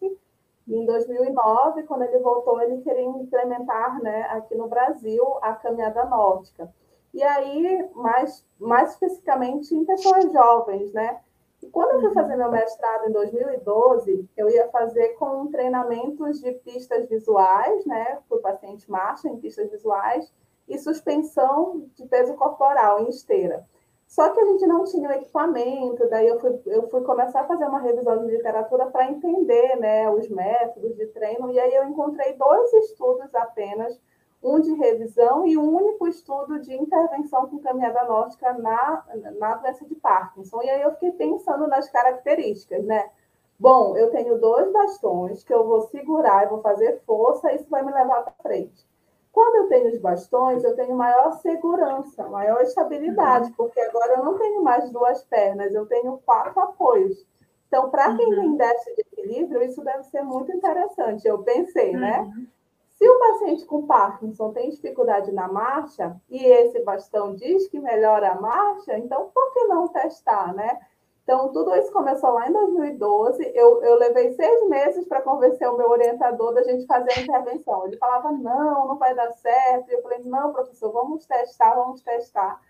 [0.67, 6.73] em 2009, quando ele voltou, ele queria implementar né, aqui no Brasil a caminhada nórdica.
[7.13, 11.19] E aí, mais, mais especificamente em pessoas jovens, né?
[11.61, 12.13] E quando eu fui uhum.
[12.13, 18.19] fazer meu mestrado em 2012, eu ia fazer com treinamentos de pistas visuais, né?
[18.27, 20.33] Para o paciente marcha em pistas visuais
[20.67, 23.65] e suspensão de peso corporal em esteira.
[24.13, 27.47] Só que a gente não tinha o equipamento, daí eu fui, eu fui começar a
[27.47, 31.85] fazer uma revisão de literatura para entender né, os métodos de treino, e aí eu
[31.85, 33.99] encontrei dois estudos apenas,
[34.43, 39.03] um de revisão e um único estudo de intervenção com caminhada nórdica na,
[39.39, 40.61] na doença de Parkinson.
[40.61, 43.09] E aí eu fiquei pensando nas características, né?
[43.57, 47.83] Bom, eu tenho dois bastões que eu vou segurar e vou fazer força, isso vai
[47.83, 48.85] me levar para frente.
[49.33, 53.55] Quando eu tenho os bastões, eu tenho maior segurança, maior estabilidade, uhum.
[53.57, 57.25] porque agora eu não tenho mais duas pernas, eu tenho quatro apoios.
[57.67, 58.41] Então, para quem uhum.
[58.41, 61.27] tem déficit de equilíbrio, isso deve ser muito interessante.
[61.27, 62.19] Eu pensei, né?
[62.19, 62.27] uhum.
[62.27, 62.47] né?
[62.91, 68.33] Se o paciente com Parkinson tem dificuldade na marcha e esse bastão diz que melhora
[68.33, 70.79] a marcha, então por que não testar, né?
[71.23, 73.51] Então, tudo isso começou lá em 2012.
[73.55, 77.87] Eu, eu levei seis meses para convencer o meu orientador da gente fazer a intervenção.
[77.87, 79.89] Ele falava, não, não vai dar certo.
[79.89, 82.61] E eu falei, não, professor, vamos testar, vamos testar.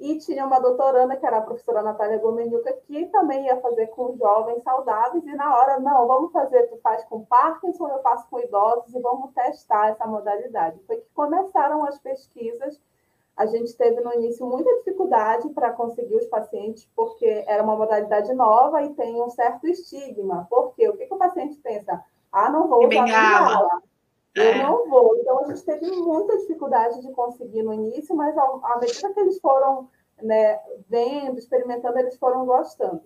[0.00, 4.16] E tinha uma doutoranda, que era a professora Natália Gomeniuca, que também ia fazer com
[4.16, 5.26] jovens saudáveis.
[5.26, 9.00] E na hora, não, vamos fazer, tu faz com Parkinson, eu faço com idosos e
[9.00, 10.78] vamos testar essa modalidade.
[10.86, 12.80] Foi que começaram as pesquisas
[13.38, 18.34] a gente teve no início muita dificuldade para conseguir os pacientes, porque era uma modalidade
[18.34, 20.48] nova e tem um certo estigma.
[20.50, 20.88] Por quê?
[20.88, 22.04] O que, que o paciente pensa?
[22.32, 23.80] Ah, não vou usar bengala.
[24.34, 24.62] Eu é.
[24.64, 25.16] não vou.
[25.20, 29.40] Então, a gente teve muita dificuldade de conseguir no início, mas à medida que eles
[29.40, 29.88] foram
[30.20, 30.58] né,
[30.88, 33.02] vendo, experimentando, eles foram gostando.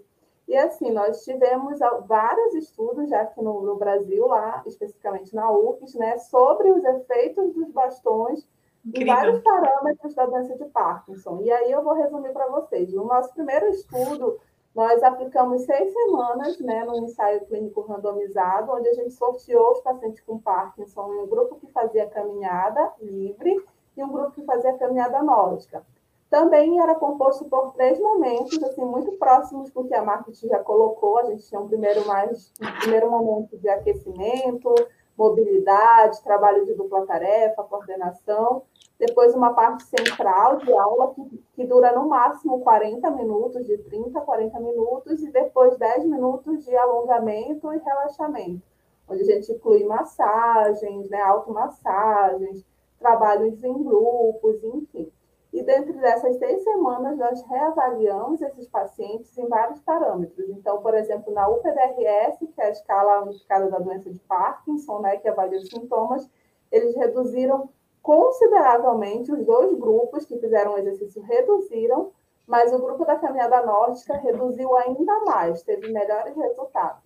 [0.49, 5.95] E assim, nós tivemos vários estudos já aqui no, no Brasil, lá especificamente na UFES,
[5.95, 8.49] né, sobre os efeitos dos bastões
[8.85, 9.13] Incrível.
[9.13, 11.41] em vários parâmetros da doença de Parkinson.
[11.43, 12.93] E aí eu vou resumir para vocês.
[12.93, 14.39] No nosso primeiro estudo,
[14.75, 20.21] nós aplicamos seis semanas né, num ensaio clínico randomizado, onde a gente sorteou os pacientes
[20.23, 23.63] com Parkinson em um grupo que fazia caminhada livre
[23.97, 25.85] e um grupo que fazia caminhada nórdica.
[26.31, 31.19] Também era composto por três momentos, assim, muito próximos do que a marketing já colocou.
[31.19, 34.75] A gente tinha um primeiro, mais, um primeiro momento de aquecimento,
[35.15, 38.63] mobilidade, trabalho de dupla tarefa, coordenação.
[39.05, 44.17] Depois, uma parte central de aula que, que dura no máximo 40 minutos, de 30
[44.17, 48.63] a 40 minutos, e depois 10 minutos de alongamento e relaxamento,
[49.09, 52.65] onde a gente inclui massagens, né, automassagens,
[52.97, 55.11] trabalhos em grupos, enfim.
[55.53, 60.49] E dentro dessas seis semanas, nós reavaliamos esses pacientes em vários parâmetros.
[60.51, 65.17] Então, por exemplo, na UPDRS, que é a escala unificada da doença de Parkinson, né,
[65.17, 66.31] que avalia os sintomas,
[66.71, 67.69] eles reduziram
[68.03, 72.11] consideravelmente os dois grupos que fizeram o exercício reduziram,
[72.47, 77.03] mas o grupo da caminhada nórdica reduziu ainda mais, teve melhores resultados.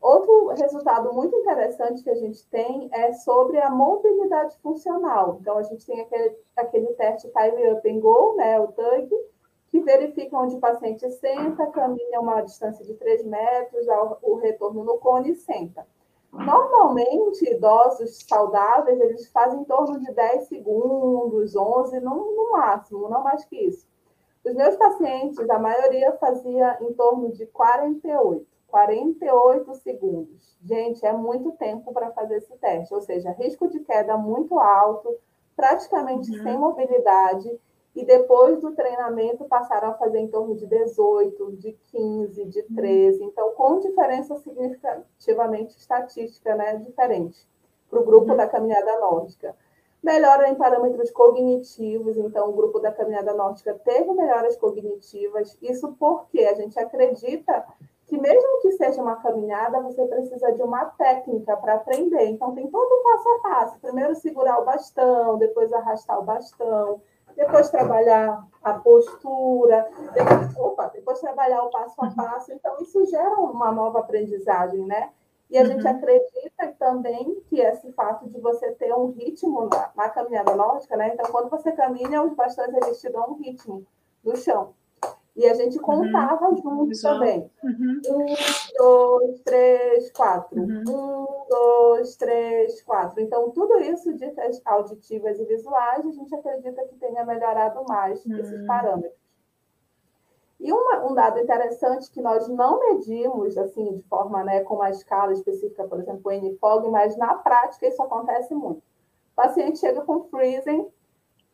[0.00, 5.38] Outro resultado muito interessante que a gente tem é sobre a mobilidade funcional.
[5.40, 9.10] Então, a gente tem aquele, aquele teste Time Up and Go, né, o TUG,
[9.68, 13.86] que verifica onde o paciente senta, caminha uma distância de 3 metros,
[14.22, 15.86] o retorno no cone e senta.
[16.36, 23.22] Normalmente, idosos saudáveis, eles fazem em torno de 10 segundos, 11 no, no máximo, não
[23.22, 23.86] mais que isso.
[24.44, 28.46] Os meus pacientes, a maioria fazia em torno de 48.
[28.68, 30.56] 48 segundos.
[30.62, 35.16] Gente, é muito tempo para fazer esse teste, ou seja, risco de queda muito alto,
[35.54, 36.42] praticamente uhum.
[36.42, 37.58] sem mobilidade,
[37.96, 43.22] e depois do treinamento passaram a fazer em torno de 18, de 15, de 13,
[43.22, 43.28] uhum.
[43.28, 47.48] então com diferença significativamente estatística, né, diferente
[47.88, 48.36] para o grupo uhum.
[48.36, 49.56] da caminhada nórdica.
[50.02, 56.40] Melhora em parâmetros cognitivos, então o grupo da caminhada nórdica teve melhoras cognitivas, isso porque
[56.40, 57.64] a gente acredita
[58.06, 62.26] que mesmo que seja uma caminhada, você precisa de uma técnica para aprender.
[62.26, 63.80] Então, tem todo o passo a passo.
[63.80, 67.00] Primeiro segurar o bastão, depois arrastar o bastão,
[67.36, 72.52] depois trabalhar a postura, depois, opa, depois trabalhar o passo a passo.
[72.52, 75.10] Então, isso gera uma nova aprendizagem, né?
[75.48, 75.68] E a uhum.
[75.68, 80.96] gente acredita também que esse fato de você ter um ritmo na, na caminhada nórdica,
[80.96, 81.12] né?
[81.14, 83.86] Então, quando você caminha, os bastões eles te dão um ritmo
[84.24, 84.74] no chão.
[85.36, 86.56] E a gente contava uhum.
[86.56, 87.50] junto também.
[87.62, 88.00] Uhum.
[88.08, 88.26] Um,
[88.78, 90.58] dois, três, quatro.
[90.58, 90.82] Uhum.
[90.88, 93.20] Um, dois, três, quatro.
[93.20, 94.32] Então, tudo isso de
[94.64, 98.66] auditivas e visuais, a gente acredita que tenha melhorado mais esses uhum.
[98.66, 99.26] parâmetros.
[100.58, 104.88] E uma, um dado interessante que nós não medimos, assim, de forma, né, com uma
[104.88, 108.78] escala específica, por exemplo, o NFOG, mas na prática isso acontece muito.
[108.78, 110.88] O paciente chega com freezing,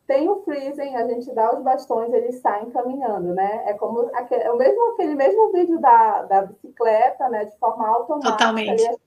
[0.05, 3.63] tem o freezing, a gente dá os bastões, eles saem caminhando, né?
[3.65, 7.45] É como aquele, é o mesmo, aquele mesmo vídeo da, da bicicleta, né?
[7.45, 8.31] De forma automática.
[8.31, 8.85] Totalmente.
[8.85, 8.97] Ali,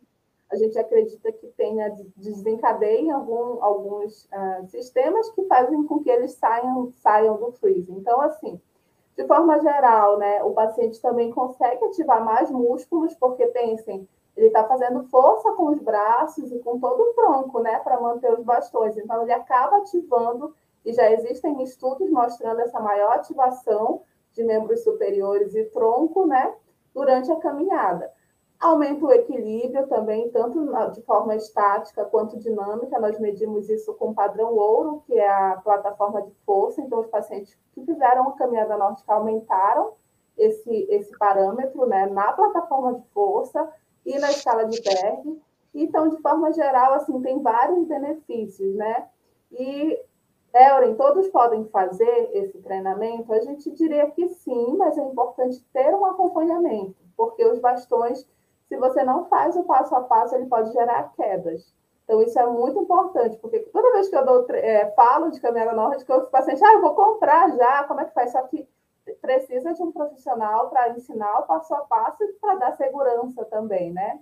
[0.50, 6.32] a gente acredita que tenha desencadeia algum, alguns uh, sistemas que fazem com que eles
[6.32, 7.96] saiam, saiam do freezing.
[7.96, 8.60] Então, assim,
[9.16, 14.64] de forma geral, né, o paciente também consegue ativar mais músculos, porque pensem, ele está
[14.64, 18.96] fazendo força com os braços e com todo o tronco, né, para manter os bastões.
[18.96, 20.54] Então, ele acaba ativando
[20.86, 26.54] e já existem estudos mostrando essa maior ativação de membros superiores e tronco, né,
[26.94, 28.10] durante a caminhada.
[28.60, 32.98] Aumenta o equilíbrio também, tanto de forma estática quanto dinâmica.
[32.98, 36.80] Nós medimos isso com o padrão ouro, que é a plataforma de força.
[36.80, 39.92] Então, os pacientes que fizeram a caminhada nórdica aumentaram
[40.38, 43.68] esse, esse parâmetro né, na plataforma de força
[44.06, 45.42] e na escala de Berg.
[45.74, 49.08] Então, de forma geral, assim, tem vários benefícios, né?
[49.52, 50.00] E
[50.56, 53.32] Euren, todos podem fazer esse treinamento?
[53.32, 58.26] A gente diria que sim, mas é importante ter um acompanhamento, porque os bastões,
[58.66, 61.74] se você não faz o passo a passo, ele pode gerar quedas.
[62.04, 65.72] Então, isso é muito importante, porque toda vez que eu dou, é, falo de caminhada
[65.72, 68.32] nórdica, os pacientes, ah, eu vou comprar já, como é que faz?
[68.32, 68.66] Só que
[69.20, 73.92] precisa de um profissional para ensinar o passo a passo e para dar segurança também,
[73.92, 74.20] né?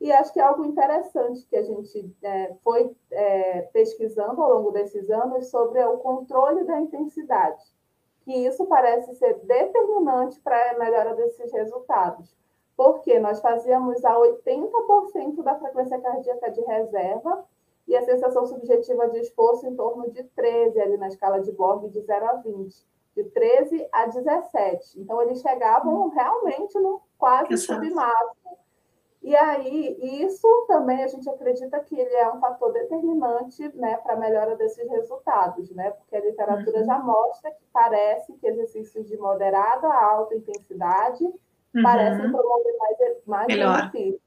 [0.00, 4.70] E acho que é algo interessante que a gente é, foi é, pesquisando ao longo
[4.70, 7.62] desses anos sobre o controle da intensidade,
[8.22, 12.36] que isso parece ser determinante para a melhora desses resultados.
[12.76, 17.46] Porque nós fazíamos a 80% da frequência cardíaca de reserva
[17.86, 21.88] e a sensação subjetiva de esforço em torno de 13 ali na escala de Borg
[21.88, 25.00] de 0 a 20, de 13 a 17.
[25.00, 28.58] Então eles chegavam realmente no quase submáximo.
[29.24, 34.12] E aí, isso também a gente acredita que ele é um fator determinante né, para
[34.12, 35.92] a melhora desses resultados, né?
[35.92, 36.84] Porque a literatura uhum.
[36.84, 41.82] já mostra que parece que exercícios de moderada a alta intensidade uhum.
[41.82, 44.20] parecem promover mais, mais benefícios.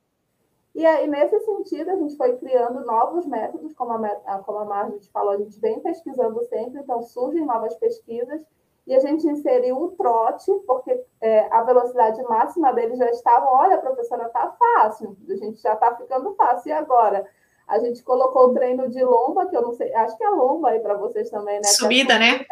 [0.73, 5.11] E aí, nesse sentido, a gente foi criando novos métodos, como a, como a Margit
[5.11, 8.41] falou, a gente vem pesquisando sempre, então surgem novas pesquisas,
[8.87, 13.77] e a gente inseriu o trote, porque é, a velocidade máxima dele já estava, olha,
[13.77, 17.27] professora, está fácil, a gente já está ficando fácil, e agora?
[17.67, 20.69] A gente colocou o treino de lomba, que eu não sei, acho que é lomba
[20.69, 21.65] aí para vocês também, né?
[21.65, 22.45] Subida, é né?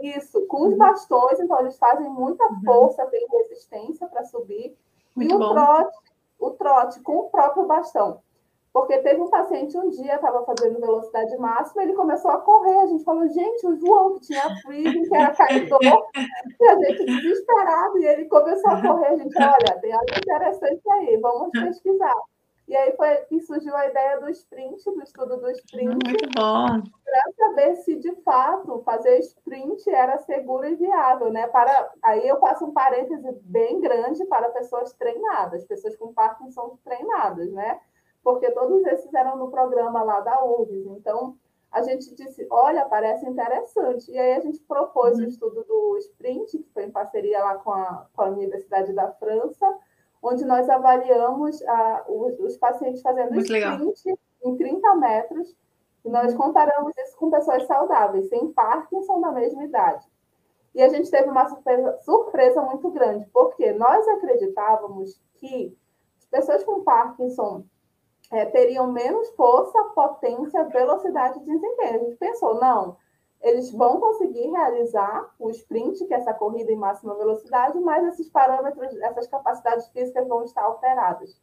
[0.00, 0.78] Isso, com os uhum.
[0.78, 2.60] bastões, então eles fazem muita uhum.
[2.64, 4.76] força, tem resistência para subir.
[5.14, 5.52] Muito e o bom.
[5.52, 5.96] trote
[6.38, 8.22] o trote com o próprio bastão.
[8.72, 12.78] Porque teve um paciente um dia, estava fazendo velocidade máxima, ele começou a correr.
[12.80, 15.80] A gente falou, gente, o João, que tinha freezing, que era caidor,
[16.60, 19.06] e a gente desesperado, e ele começou a correr.
[19.06, 22.14] A gente, olha, tem algo interessante aí, vamos pesquisar.
[22.68, 25.88] E aí foi que surgiu a ideia do sprint, do estudo do sprint.
[25.88, 26.66] Muito bom.
[27.02, 31.46] Para saber se de fato fazer sprint era seguro e viável, né?
[31.46, 37.50] Para aí eu faço um parêntese bem grande para pessoas treinadas, pessoas com Parkinson treinadas,
[37.52, 37.80] né?
[38.22, 40.86] Porque todos esses eram no programa lá da URGS.
[40.88, 41.36] Então
[41.70, 44.10] a gente disse, olha, parece interessante.
[44.10, 45.24] E aí a gente propôs uhum.
[45.24, 49.10] o estudo do sprint, que foi em parceria lá com a, com a Universidade da
[49.12, 49.78] França
[50.22, 54.18] onde nós avaliamos a, os, os, pacientes fazendo Muito sprint legal.
[54.44, 55.56] em 30 metros,
[56.04, 60.06] e nós comparamos isso com pessoas saudáveis, sem Parkinson da mesma idade.
[60.74, 65.76] E a gente teve uma surpresa, surpresa muito grande, porque nós acreditávamos que
[66.18, 67.64] as pessoas com Parkinson
[68.30, 71.94] é, teriam menos força, potência, velocidade de desempenho.
[71.94, 72.96] A gente pensou, não,
[73.40, 78.28] eles vão conseguir realizar o sprint, que é essa corrida em máxima velocidade, mas esses
[78.28, 81.40] parâmetros, essas capacidades físicas vão estar alteradas.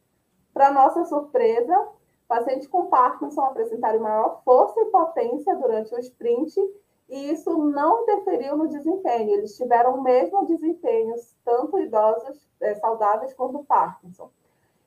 [0.52, 1.88] Para nossa surpresa,
[2.28, 6.60] pacientes com Parkinson apresentaram maior força e potência durante o sprint,
[7.08, 9.30] e isso não interferiu no desempenho.
[9.30, 11.14] Eles tiveram o mesmo desempenho,
[11.44, 14.30] tanto idosos é, saudáveis quanto Parkinson.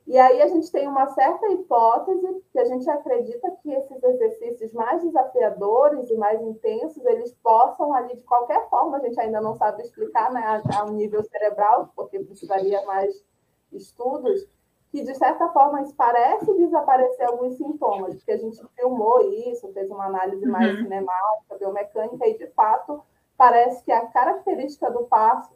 [0.10, 4.74] E aí a gente tem uma certa hipótese que a gente acredita que esses exercícios
[4.74, 9.56] mais desafiadores e mais intensos, eles possam ali, de qualquer forma, a gente ainda não
[9.56, 13.24] sabe explicar né, a, um nível cerebral, porque precisaria mais
[13.72, 14.50] estudos,
[14.92, 20.08] que de certa forma parece desaparecer alguns sintomas, porque a gente filmou isso, fez uma
[20.08, 20.86] análise mais uhum.
[20.86, 23.00] cinemática, biomecânica, e de fato
[23.38, 25.08] parece que a característica do,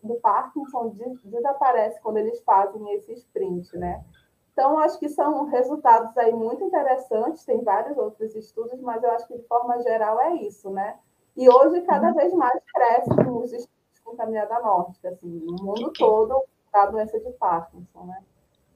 [0.04, 4.06] do Parkinson desaparece quando eles fazem esse sprint, né?
[4.54, 9.28] Então, acho que são resultados aí muito interessantes, tem vários outros estudos, mas eu acho
[9.28, 10.96] que de forma geral é isso, né?
[11.36, 12.14] E hoje cada uhum.
[12.14, 17.20] vez mais cresce os estudos com caminhada nórdica, assim, no mundo que todo, da doença
[17.20, 18.20] de Parkinson, né?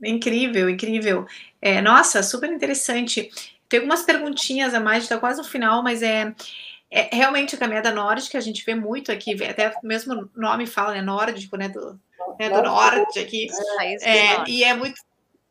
[0.03, 1.25] Incrível, incrível.
[1.61, 3.29] É, nossa, super interessante.
[3.69, 6.33] Tem algumas perguntinhas a mais, está quase no final, mas é,
[6.89, 10.93] é realmente a caminhada nórdica, a gente vê muito aqui, até o mesmo nome fala,
[10.93, 11.01] né?
[11.03, 11.69] Nórdico, né?
[11.69, 11.99] Do,
[12.39, 13.47] né, do norte aqui.
[13.79, 14.99] É, é, e é muito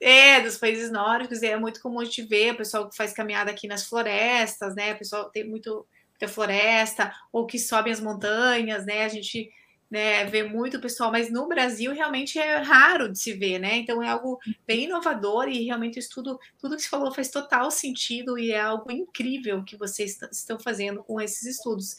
[0.00, 3.50] é, dos países nórdicos, é muito comum a gente ver o pessoal que faz caminhada
[3.50, 4.92] aqui nas florestas, né?
[4.92, 9.04] O pessoal tem muito, muita floresta, ou que sobe as montanhas, né?
[9.04, 9.50] A gente
[9.90, 13.76] né, vê muito pessoal, mas no Brasil realmente é raro de se ver, né?
[13.76, 17.70] Então é algo bem inovador e realmente o estudo, tudo que você falou faz total
[17.70, 21.96] sentido e é algo incrível que vocês estão fazendo com esses estudos.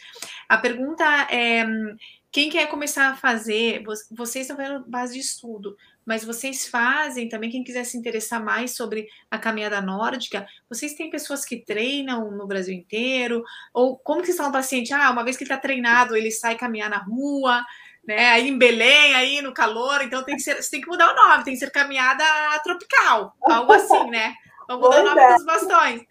[0.50, 1.66] A pergunta é
[2.32, 3.82] quem quer começar a fazer,
[4.12, 5.78] vocês estão fazendo base de estudo,
[6.08, 11.10] mas vocês fazem também, quem quiser se interessar mais sobre a caminhada nórdica, vocês têm
[11.10, 13.44] pessoas que treinam no Brasil inteiro?
[13.74, 14.94] Ou como que está um paciente?
[14.94, 17.62] Ah, uma vez que ele está treinado, ele sai caminhar na rua,
[18.08, 18.30] né?
[18.30, 21.44] Aí em Belém, aí no calor, então tem que ser, tem que mudar o nome,
[21.44, 22.24] tem que ser caminhada
[22.64, 24.34] tropical, algo assim, né?
[24.68, 25.34] Vamos mudar o nome é.
[25.34, 26.02] dos bastões.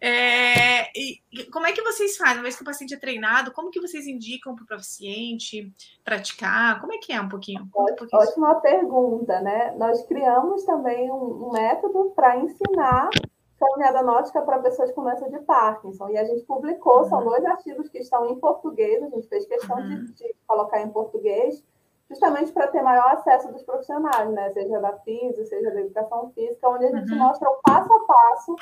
[0.00, 1.20] É, e
[1.52, 2.36] como é que vocês fazem?
[2.36, 5.72] Uma vez que o paciente é treinado, como que vocês indicam para o paciente
[6.04, 6.80] praticar?
[6.80, 7.62] Como é que é um pouquinho?
[7.62, 9.74] Um pouquinho Ótima pergunta, né?
[9.76, 13.10] Nós criamos também um, um método para ensinar
[13.58, 16.08] caminhada nótica para pessoas com doença de Parkinson.
[16.10, 17.08] E a gente publicou, uhum.
[17.08, 20.04] são dois artigos que estão em português, a gente fez questão uhum.
[20.04, 21.62] de, de, colocar em português,
[22.08, 24.50] justamente para ter maior acesso dos profissionais, né?
[24.52, 27.18] Seja da física, seja da educação física, onde a gente uhum.
[27.18, 28.56] mostra o passo a passo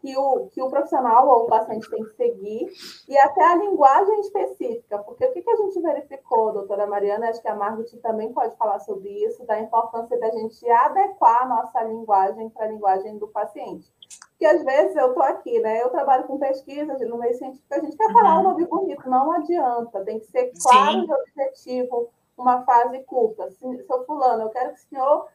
[0.00, 2.68] que o, que o profissional ou o paciente tem que seguir,
[3.08, 7.42] e até a linguagem específica, porque o que, que a gente verificou, doutora Mariana, acho
[7.42, 11.82] que a Margot também pode falar sobre isso, da importância da gente adequar a nossa
[11.82, 13.92] linguagem para a linguagem do paciente.
[14.30, 15.82] Porque às vezes eu estou aqui, né?
[15.82, 18.40] Eu trabalho com pesquisa no meio científico, a gente quer falar uhum.
[18.40, 21.06] um nome bonito, não adianta, tem que ser claro Sim.
[21.08, 22.08] e objetivo,
[22.38, 23.50] uma fase curta.
[23.50, 25.28] Seu fulano, eu quero que o senhor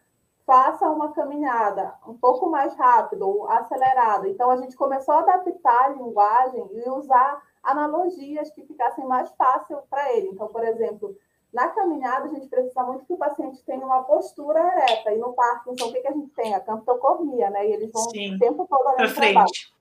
[0.45, 4.27] faça uma caminhada um pouco mais rápido, acelerada.
[4.27, 9.77] Então, a gente começou a adaptar a linguagem e usar analogias que ficassem mais fácil
[9.89, 10.29] para ele.
[10.29, 11.15] Então, por exemplo,
[11.53, 15.13] na caminhada, a gente precisa muito que o paciente tenha uma postura ereta.
[15.13, 16.53] E no Parkinson, o que, que a gente tem?
[16.53, 17.67] A camptocormia, né?
[17.67, 18.35] E eles vão Sim.
[18.35, 19.73] o tempo todo olhando para baixo.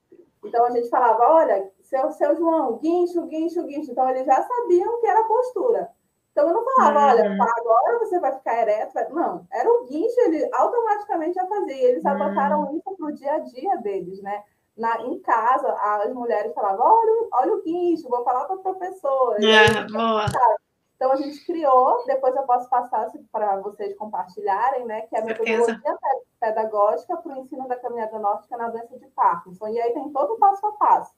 [0.45, 3.91] Então, a gente falava, olha, seu, seu João, guincho, guincho, guincho.
[3.91, 5.91] Então, eles já sabiam que era postura.
[6.33, 7.43] Então eu não falava, olha, uhum.
[7.43, 8.95] agora você vai ficar ereto.
[9.11, 11.89] Não, era o guincho, ele automaticamente já fazia.
[11.91, 12.76] Eles adotaram uhum.
[12.76, 14.43] isso para o dia a dia deles, né?
[14.76, 19.39] Na, em casa, as mulheres falavam, olha, olha o guincho, vou falar para a professora.
[19.45, 20.24] É, boa.
[20.97, 25.03] Então a gente criou, depois eu posso passar para vocês compartilharem, né?
[25.03, 25.99] Que é a metodologia
[26.41, 29.68] pedagógica para o ensino da caminhada nórdica na doença de Parkinson.
[29.68, 31.12] E aí tem todo o passo a passo.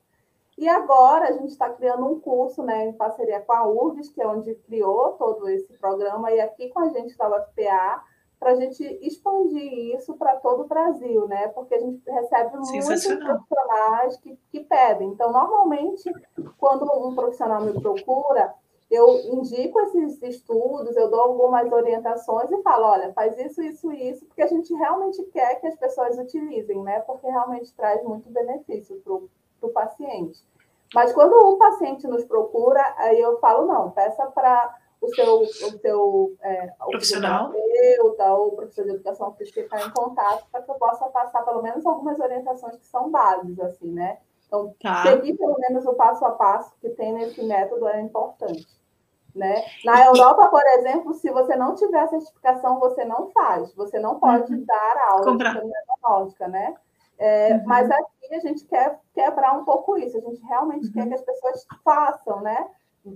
[0.57, 4.23] E agora a gente está criando um curso né, em parceria com a URGS, que
[4.23, 8.03] é onde criou todo esse programa, e aqui com a gente da UFPA,
[8.39, 11.49] para a gente expandir isso para todo o Brasil, né?
[11.49, 15.09] Porque a gente recebe muitos profissionais que, que pedem.
[15.09, 16.13] Então, normalmente,
[16.59, 18.55] quando um profissional me procura,
[18.91, 24.27] eu indico esses estudos, eu dou algumas orientações e falo, olha, faz isso, isso, isso,
[24.27, 27.01] porque a gente realmente quer que as pessoas utilizem, né?
[27.01, 29.29] Porque realmente traz muito benefício para o
[29.71, 30.41] para o paciente.
[30.95, 35.47] Mas quando um paciente nos procura, aí eu falo, não, peça para o seu, o
[35.47, 37.53] seu é, profissional
[38.03, 41.63] ou o professor de educação física estar em contato para que eu possa passar pelo
[41.63, 44.19] menos algumas orientações que são básicas, assim, né?
[44.47, 45.03] Então, tá.
[45.03, 48.67] seguir pelo menos o passo a passo que tem nesse método é importante.
[49.35, 49.65] Né?
[49.85, 53.75] Na Europa, por exemplo, se você não tiver certificação, você não faz.
[53.75, 54.65] Você não pode uhum.
[54.65, 55.61] dar aula Comprar.
[55.61, 56.75] de né?
[57.19, 57.63] É, uhum.
[57.67, 60.93] Mas aqui a gente quer quebrar um pouco isso, a gente realmente uhum.
[60.93, 62.67] quer que as pessoas façam, né?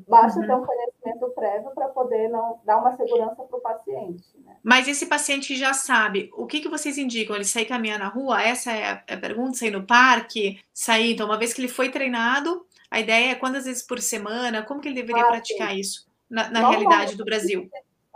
[0.07, 0.47] Basta uhum.
[0.47, 4.25] ter um conhecimento prévio para poder não dar uma segurança para o paciente.
[4.45, 4.57] Né?
[4.63, 7.35] Mas esse paciente já sabe, o que, que vocês indicam?
[7.35, 8.43] Ele sair caminhar na rua?
[8.43, 11.15] Essa é a, é a pergunta, sair no parque, sair.
[11.15, 14.81] Então, uma vez que ele foi treinado, a ideia é quantas vezes por semana, como
[14.81, 15.81] que ele deveria ah, praticar sim.
[15.81, 17.71] isso na, na realidade do Brasil?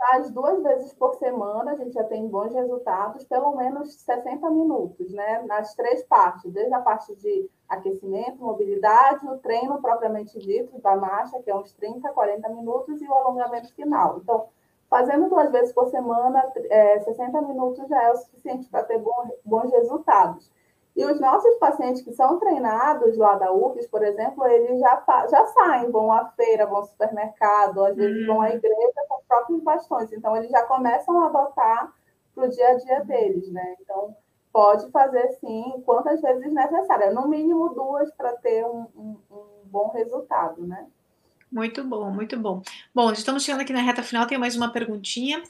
[0.05, 5.13] Faz duas vezes por semana, a gente já tem bons resultados, pelo menos 60 minutos,
[5.13, 5.41] né?
[5.43, 11.41] Nas três partes, desde a parte de aquecimento, mobilidade, o treino propriamente dito da marcha,
[11.41, 14.19] que é uns 30, 40 minutos, e o alongamento final.
[14.21, 14.47] Então,
[14.89, 19.01] fazendo duas vezes por semana, é, 60 minutos já é o suficiente para ter
[19.45, 20.51] bons resultados.
[20.95, 25.45] E os nossos pacientes que são treinados lá da UFES, por exemplo, eles já, já
[25.47, 28.49] saem, vão à feira, vão ao supermercado, às vezes vão à hum.
[28.49, 30.13] igreja com os próprios bastões.
[30.13, 31.91] Então, eles já começam a adotar
[32.35, 33.75] para o dia a dia deles, né?
[33.81, 34.15] Então,
[34.51, 37.13] pode fazer sim, quantas vezes necessário.
[37.13, 40.85] No mínimo duas para ter um, um, um, bom resultado, né?
[41.51, 42.61] Muito bom, muito bom.
[42.93, 45.41] Bom, estamos chegando aqui na reta final, tem mais uma perguntinha.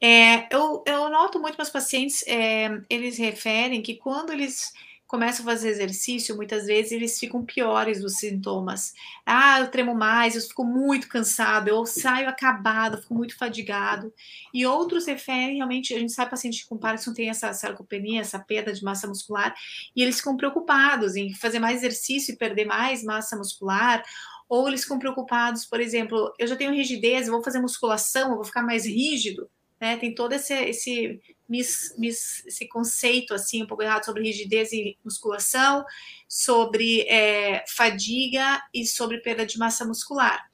[0.00, 4.72] É, eu, eu noto muito meus pacientes, é, eles referem que quando eles
[5.08, 8.92] começam a fazer exercício, muitas vezes eles ficam piores os sintomas.
[9.24, 14.12] Ah, eu tremo mais, eu fico muito cansado, eu saio acabado, fico muito fadigado.
[14.52, 18.70] E outros referem, realmente, a gente sabe paciente com Parkinson tem essa sarcopenia, essa perda
[18.70, 19.54] de massa muscular,
[19.96, 24.04] e eles ficam preocupados em fazer mais exercício e perder mais massa muscular,
[24.46, 28.62] ou eles ficam preocupados, por exemplo, eu já tenho rigidez, vou fazer musculação, vou ficar
[28.62, 29.48] mais rígido,
[29.80, 29.96] né?
[29.96, 34.96] Tem todo esse, esse mis, mis, esse conceito assim um pouco errado sobre rigidez e
[35.04, 35.84] musculação,
[36.28, 40.44] sobre é, fadiga e sobre perda de massa muscular.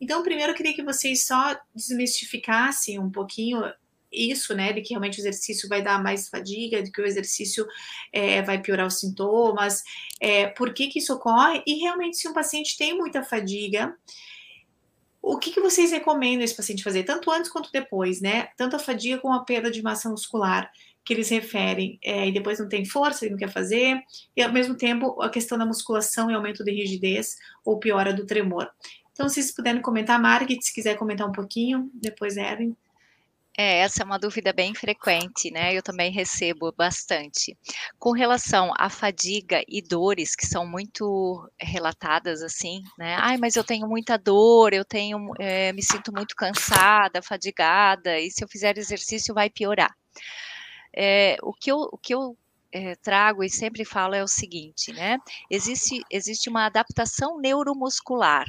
[0.00, 3.62] Então, primeiro eu queria que vocês só desmistificassem um pouquinho
[4.12, 7.66] isso, né, de que realmente o exercício vai dar mais fadiga, de que o exercício
[8.12, 9.82] é, vai piorar os sintomas,
[10.20, 13.94] é, por que, que isso ocorre, e realmente se um paciente tem muita fadiga,
[15.28, 18.46] o que, que vocês recomendam esse paciente fazer, tanto antes quanto depois, né?
[18.56, 20.70] Tanto a fadiga como a perda de massa muscular
[21.04, 24.00] que eles referem, é, e depois não tem força, ele não quer fazer,
[24.36, 28.24] e ao mesmo tempo a questão da musculação e aumento de rigidez ou piora do
[28.24, 28.70] tremor.
[29.10, 32.76] Então, se vocês puderem comentar, Margit, se quiser comentar um pouquinho, depois Erin.
[33.58, 35.74] É, essa é uma dúvida bem frequente, né?
[35.74, 37.56] Eu também recebo bastante.
[37.98, 43.16] Com relação à fadiga e dores, que são muito relatadas assim, né?
[43.18, 48.30] Ai, mas eu tenho muita dor, eu tenho, é, me sinto muito cansada, fadigada, e
[48.30, 49.94] se eu fizer exercício vai piorar.
[50.94, 52.36] É, o que eu, o que eu
[52.72, 55.18] é, trago e sempre falo é o seguinte, né?
[55.50, 58.44] Existe, existe uma adaptação neuromuscular,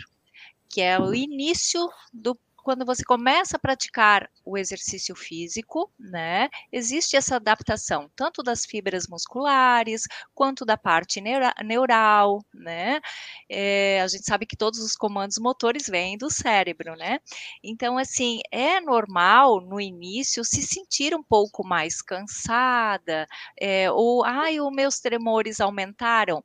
[0.69, 2.37] que é o início do
[2.68, 9.07] quando você começa a praticar o exercício físico, né, existe essa adaptação, tanto das fibras
[9.07, 10.03] musculares,
[10.36, 12.99] quanto da parte neura, neural, né,
[13.49, 17.20] é, a gente sabe que todos os comandos motores vêm do cérebro, né,
[17.63, 23.26] então, assim, é normal no início se sentir um pouco mais cansada,
[23.57, 26.43] é, ou, ai, os meus tremores aumentaram,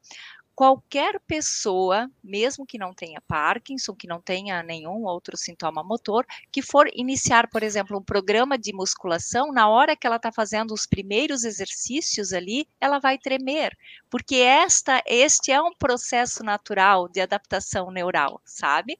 [0.54, 6.62] qualquer pessoa, mesmo que não tenha Parkinson, que não tenha nenhum outro sintoma motor, que
[6.62, 10.86] for iniciar, por exemplo, um programa de musculação, na hora que ela está fazendo os
[10.86, 13.76] primeiros exercícios ali, ela vai tremer,
[14.10, 18.96] porque esta, este é um processo natural de adaptação neural, sabe?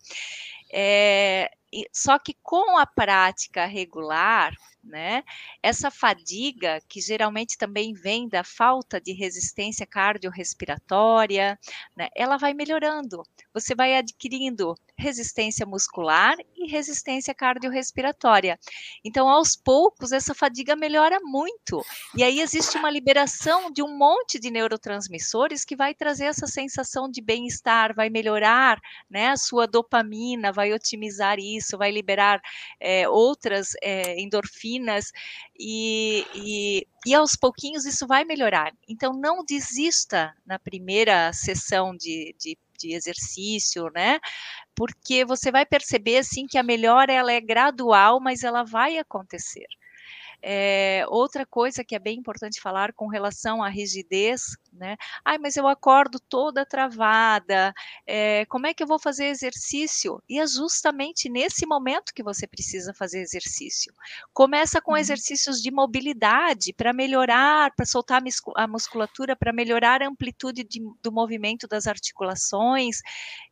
[0.73, 1.51] É,
[1.93, 5.23] só que com a prática regular, né?
[5.63, 11.59] Essa fadiga, que geralmente também vem da falta de resistência cardiorrespiratória,
[11.97, 12.09] né?
[12.17, 13.23] ela vai melhorando.
[13.55, 18.59] Você vai adquirindo resistência muscular e resistência cardiorrespiratória.
[19.05, 21.85] Então, aos poucos, essa fadiga melhora muito.
[22.17, 27.11] E aí existe uma liberação de um monte de neurotransmissores que vai trazer essa sensação
[27.11, 28.81] de bem-estar, vai melhorar
[29.11, 32.41] né, a sua dopamina, vai otimizar isso, vai liberar
[32.81, 34.72] é, outras é, endorfinas
[35.59, 38.73] e, e, e aos pouquinhos isso vai melhorar.
[38.89, 44.19] Então, não desista na primeira sessão de, de de exercício, né?
[44.75, 49.67] Porque você vai perceber assim que a melhora ela é gradual, mas ela vai acontecer.
[50.43, 54.97] É, outra coisa que é bem importante falar com relação à rigidez, né?
[55.25, 57.73] Ai, mas eu acordo toda travada,
[58.05, 60.21] é, como é que eu vou fazer exercício?
[60.29, 63.93] E é justamente nesse momento que você precisa fazer exercício.
[64.33, 64.97] Começa com uhum.
[64.97, 68.21] exercícios de mobilidade para melhorar, para soltar
[68.57, 72.99] a musculatura, para melhorar a amplitude de, do movimento das articulações.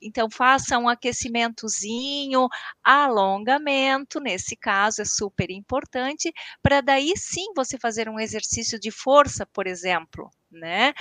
[0.02, 2.48] Então, faça um aquecimentozinho,
[2.82, 6.32] alongamento, nesse caso é super importante,
[6.62, 10.92] para daí sim você fazer um exercício de força, por exemplo, né?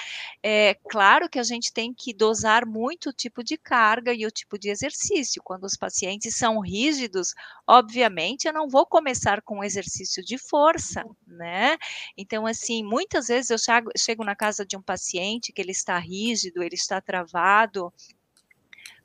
[0.43, 4.31] É claro que a gente tem que dosar muito o tipo de carga e o
[4.31, 5.41] tipo de exercício.
[5.43, 7.33] Quando os pacientes são rígidos,
[7.67, 11.77] obviamente eu não vou começar com um exercício de força, né?
[12.17, 15.97] Então, assim, muitas vezes eu chego, chego na casa de um paciente que ele está
[15.97, 17.91] rígido, ele está travado,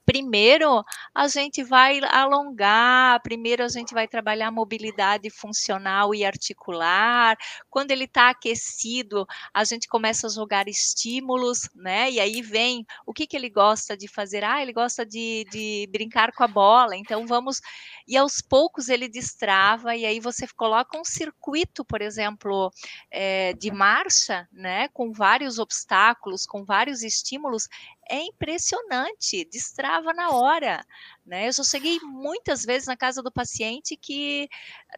[0.05, 0.84] primeiro
[1.14, 7.36] a gente vai alongar, primeiro a gente vai trabalhar mobilidade funcional e articular.
[7.70, 12.11] Quando ele está aquecido, a gente começa a jogar estímulos, né?
[12.11, 14.44] E aí vem o que, que ele gosta de fazer.
[14.44, 17.61] Ah, ele gosta de, de brincar com a bola, então vamos.
[18.07, 22.70] E aos poucos ele destrava, e aí você coloca um circuito, por exemplo,
[23.11, 24.88] é, de marcha, né?
[24.88, 27.68] Com vários obstáculos, com vários estímulos
[28.09, 30.84] é impressionante, destrava na hora,
[31.24, 31.48] né?
[31.48, 34.48] Eu já cheguei muitas vezes na casa do paciente que,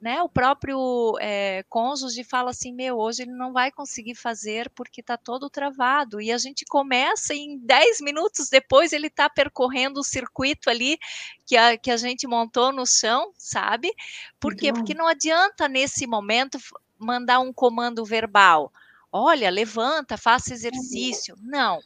[0.03, 5.01] né, o próprio é, cônjuge fala assim, meu, hoje ele não vai conseguir fazer porque
[5.01, 10.01] está todo travado, e a gente começa e em 10 minutos depois ele está percorrendo
[10.01, 10.99] o circuito ali
[11.47, 13.93] que a, que a gente montou no chão, sabe?
[14.41, 14.73] Por quê?
[14.73, 16.59] Porque não adianta nesse momento
[16.99, 18.73] mandar um comando verbal,
[19.13, 21.81] olha, levanta, faça exercício, não,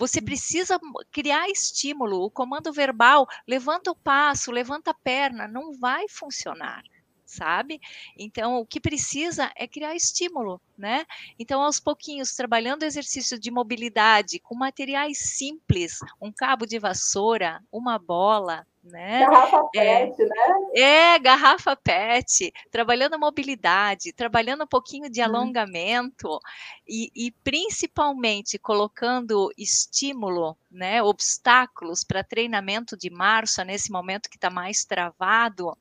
[0.00, 0.80] você precisa
[1.12, 2.24] criar estímulo.
[2.24, 6.82] O comando verbal, levanta o passo, levanta a perna, não vai funcionar
[7.26, 7.78] sabe?
[8.18, 11.06] Então, o que precisa é criar estímulo, né?
[11.38, 18.00] Então, aos pouquinhos, trabalhando exercício de mobilidade com materiais simples, um cabo de vassoura, uma
[18.00, 19.20] bola, né?
[19.20, 20.36] Garrafa é, PET, né?
[20.74, 25.26] É, garrafa PET, trabalhando a mobilidade, trabalhando um pouquinho de uhum.
[25.26, 26.40] alongamento
[26.88, 34.48] e, e, principalmente colocando estímulo, né, obstáculos para treinamento de marcha nesse momento que está
[34.48, 35.76] mais travado,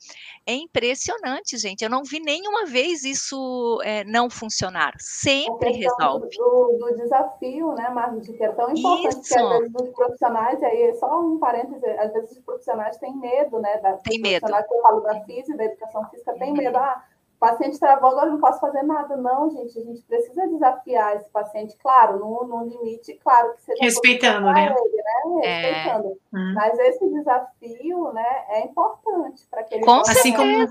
[0.45, 1.83] é impressionante, gente.
[1.83, 4.93] Eu não vi nenhuma vez isso é, não funcionar.
[4.99, 6.27] Sempre resolve.
[6.35, 9.33] Do, do, desafio, né, Marcia, que é tão importante isso.
[9.33, 13.59] que às vezes os profissionais, aí só um parêntese, às vezes os profissionais têm medo,
[13.59, 13.77] né?
[13.77, 14.45] Da, tem medo.
[14.45, 16.77] Que eu falo da física, da educação física, tem medo.
[16.77, 17.03] Ah,
[17.39, 19.15] paciente travou, agora não posso fazer nada.
[19.15, 23.81] Não, gente, a gente precisa desafiar esse paciente, claro, no, no limite, claro que seja.
[23.81, 24.65] Respeitando, né?
[24.65, 25.47] Ele, né?
[25.47, 26.07] Respeitando.
[26.09, 26.37] É.
[26.37, 26.53] Hum.
[26.53, 30.13] Mas esse desafio, né, é importante para que ele Com possa...
[30.13, 30.35] certeza.
[30.35, 30.69] Assim como...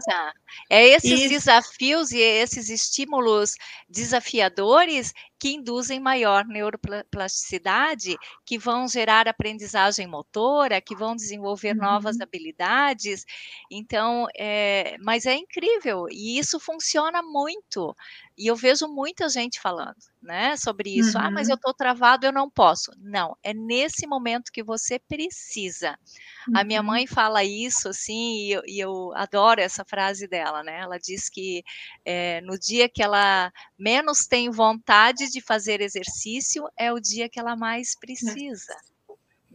[0.70, 1.28] É esses e...
[1.28, 3.54] desafios e esses estímulos
[3.88, 11.82] desafiadores que induzem maior neuroplasticidade, que vão gerar aprendizagem motora, que vão desenvolver uhum.
[11.82, 13.24] novas habilidades.
[13.70, 17.95] Então, é, mas é incrível e isso funciona muito.
[18.39, 21.18] E eu vejo muita gente falando, né, sobre isso.
[21.18, 21.24] Uhum.
[21.24, 22.93] Ah, mas eu estou travado, eu não posso.
[22.97, 25.99] Não, é nesse momento que você precisa.
[26.47, 26.57] Uhum.
[26.57, 26.86] A minha uhum.
[26.86, 30.78] mãe fala isso, assim, e eu, e eu, adoro essa frase dela, né?
[30.78, 31.64] Ela diz que
[32.05, 37.41] é, no dia que ela menos tem vontade de fazer exercício, é o dia que
[37.41, 38.72] ela mais precisa.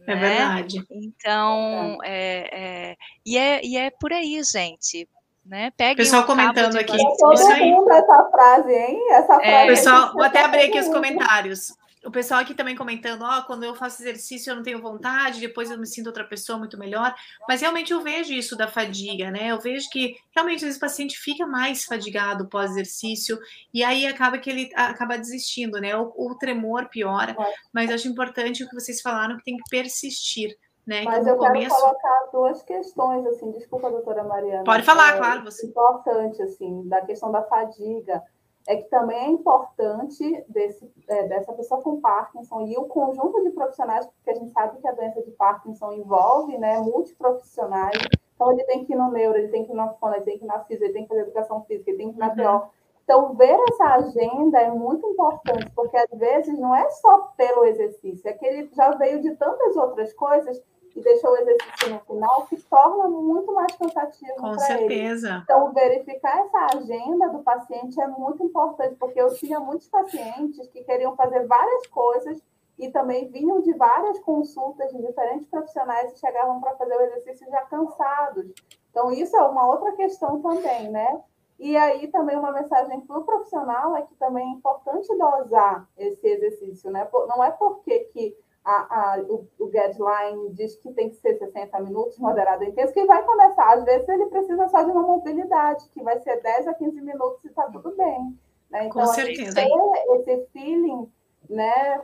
[0.06, 0.20] É né?
[0.20, 0.84] verdade.
[0.90, 5.08] Então, é, é, e, é, e é por aí, gente
[5.44, 5.70] né?
[5.76, 6.96] Peguem pessoal um comentando aqui.
[7.18, 7.72] Todo isso aí.
[7.90, 9.12] essa frase, hein?
[9.12, 9.46] Essa é, frase.
[9.46, 11.74] É, pessoal, vou até abrir aqui os comentários.
[12.04, 15.40] O pessoal aqui também comentando, ó, oh, quando eu faço exercício eu não tenho vontade,
[15.40, 17.14] depois eu me sinto outra pessoa muito melhor.
[17.48, 19.48] Mas realmente eu vejo isso da fadiga, né?
[19.48, 23.38] Eu vejo que realmente às vezes o paciente fica mais fadigado pós-exercício
[23.72, 25.96] e aí acaba que ele acaba desistindo, né?
[25.96, 27.34] O, o tremor piora.
[27.72, 30.54] Mas acho importante o que vocês falaram que tem que persistir.
[30.86, 31.02] Né?
[31.02, 34.64] Mas então, eu quero colocar duas questões, assim, desculpa, doutora Mariana.
[34.64, 35.44] Pode falar, é, claro.
[35.44, 35.66] Você.
[35.66, 38.22] Importante, assim, da questão da fadiga,
[38.66, 43.50] é que também é importante desse, é, dessa pessoa com Parkinson e o conjunto de
[43.50, 47.98] profissionais, porque a gente sabe que a doença de Parkinson envolve, né, multiprofissionais,
[48.34, 50.38] então ele tem que ir no neuro, ele tem que ir na fono, ele tem
[50.38, 52.28] que ir na física, ele tem que fazer educação física, ele tem que ir na
[52.28, 52.60] uhum.
[52.60, 52.70] PO.
[53.04, 58.28] Então, ver essa agenda é muito importante, porque às vezes não é só pelo exercício,
[58.28, 60.60] é que ele já veio de tantas outras coisas
[60.94, 65.28] e deixou o exercício no final, que torna muito mais cansativo Com certeza.
[65.28, 65.38] Ele.
[65.42, 70.84] Então, verificar essa agenda do paciente é muito importante, porque eu tinha muitos pacientes que
[70.84, 72.40] queriam fazer várias coisas
[72.78, 77.50] e também vinham de várias consultas de diferentes profissionais e chegavam para fazer o exercício
[77.50, 78.52] já cansados.
[78.90, 81.20] Então, isso é uma outra questão também, né?
[81.58, 86.26] E aí também uma mensagem para o profissional é que também é importante dosar esse
[86.26, 87.08] exercício, né?
[87.28, 91.78] Não é porque que a, a, o, o guideline diz que tem que ser 60
[91.80, 93.74] minutos, moderado intenso, que vai começar.
[93.74, 97.44] Às vezes ele precisa só de uma mobilidade, que vai ser 10 a 15 minutos
[97.44, 98.38] e está tudo bem.
[98.70, 98.86] Né?
[98.86, 99.54] Então, Com certeza.
[99.54, 99.68] ter
[100.16, 101.12] esse feeling
[101.48, 102.00] né,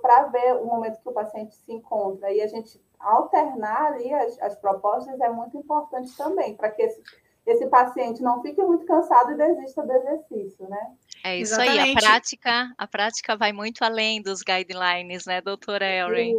[0.00, 4.40] para ver o momento que o paciente se encontra e a gente alternar ali as,
[4.40, 7.02] as propostas é muito importante também, para que esse
[7.46, 10.92] esse paciente não fique muito cansado e desista do exercício, né?
[11.26, 11.80] É isso Exatamente.
[11.80, 16.34] aí, a prática, a prática vai muito além dos guidelines, né, doutora Erin?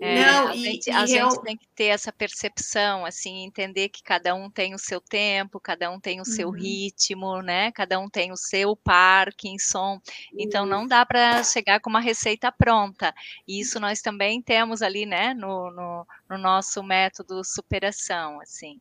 [0.00, 1.06] É, não, a, e, gente, e a eu...
[1.06, 5.60] gente tem que ter essa percepção, assim, entender que cada um tem o seu tempo,
[5.60, 6.54] cada um tem o seu uhum.
[6.54, 7.70] ritmo, né?
[7.70, 10.00] Cada um tem o seu Parkinson.
[10.36, 13.14] Então não dá para chegar com uma receita pronta.
[13.46, 18.80] E isso nós também temos ali, né, no, no, no nosso método superação, assim.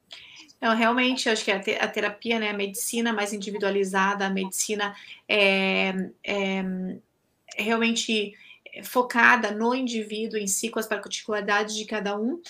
[0.60, 4.96] Realmente, acho que a, terapia, né, a medicina mais individualizada, a medicina
[5.28, 5.94] é,
[6.24, 6.64] é,
[7.56, 8.34] realmente
[8.84, 12.42] focada no indivíduo em si, com as particularidades de cada um,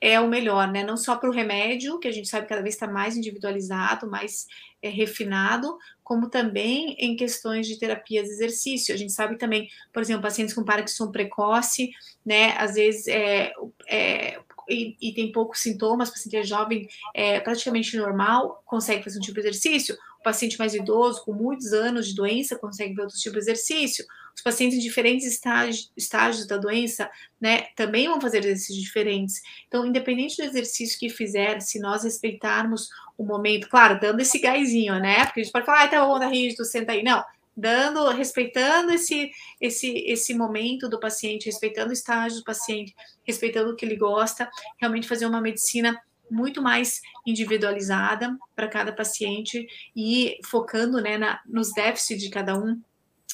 [0.00, 0.84] é o melhor, né?
[0.84, 4.08] Não só para o remédio, que a gente sabe que cada vez está mais individualizado,
[4.08, 4.46] mais
[4.82, 8.94] é, refinado, como também em questões de terapias de exercício.
[8.94, 11.90] A gente sabe também, por exemplo, pacientes com Parkinson precoce,
[12.24, 12.52] né?
[12.58, 13.52] Às vezes é,
[13.88, 14.38] é
[14.68, 19.22] e, e tem poucos sintomas, o paciente é jovem, é praticamente normal, consegue fazer um
[19.22, 19.96] tipo de exercício.
[20.20, 24.04] O paciente mais idoso, com muitos anos de doença, consegue ver outro tipo de exercício.
[24.34, 27.10] Os pacientes em diferentes estágios, da doença,
[27.40, 29.40] né, também vão fazer exercícios diferentes.
[29.66, 34.98] Então, independente do exercício que fizer, se nós respeitarmos o momento, claro, dando esse gásinho,
[35.00, 35.24] né?
[35.24, 37.02] Porque a gente pode falar, ah, tá bom, tá rígido, senta aí.
[37.02, 37.24] Não,
[37.56, 39.30] dando, respeitando esse,
[39.60, 42.94] esse, esse momento do paciente, respeitando o estágio do paciente,
[43.24, 44.48] respeitando o que ele gosta,
[44.78, 45.98] realmente fazer uma medicina
[46.30, 52.80] muito mais individualizada para cada paciente e focando né, na, nos déficits de cada um.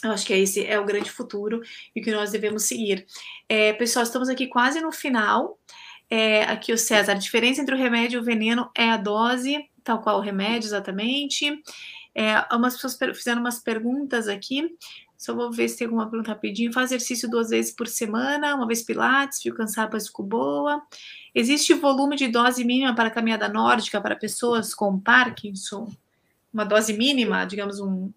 [0.04, 1.60] Eu acho que esse é o grande futuro
[1.94, 3.06] e que nós devemos seguir.
[3.48, 5.58] É, pessoal, estamos aqui quase no final.
[6.10, 9.64] É, aqui o César, a diferença entre o remédio e o veneno é a dose,
[9.82, 11.62] tal qual o remédio, exatamente.
[12.14, 14.76] É, umas pessoas fizeram umas perguntas aqui.
[15.16, 16.72] Só vou ver se tem alguma pergunta rapidinho.
[16.72, 20.82] Faz exercício duas vezes por semana, uma vez pilates, fio cansado, mas ficou boa.
[21.34, 25.88] Existe volume de dose mínima para caminhada nórdica para pessoas com Parkinson?
[26.52, 28.10] Uma dose mínima, digamos um.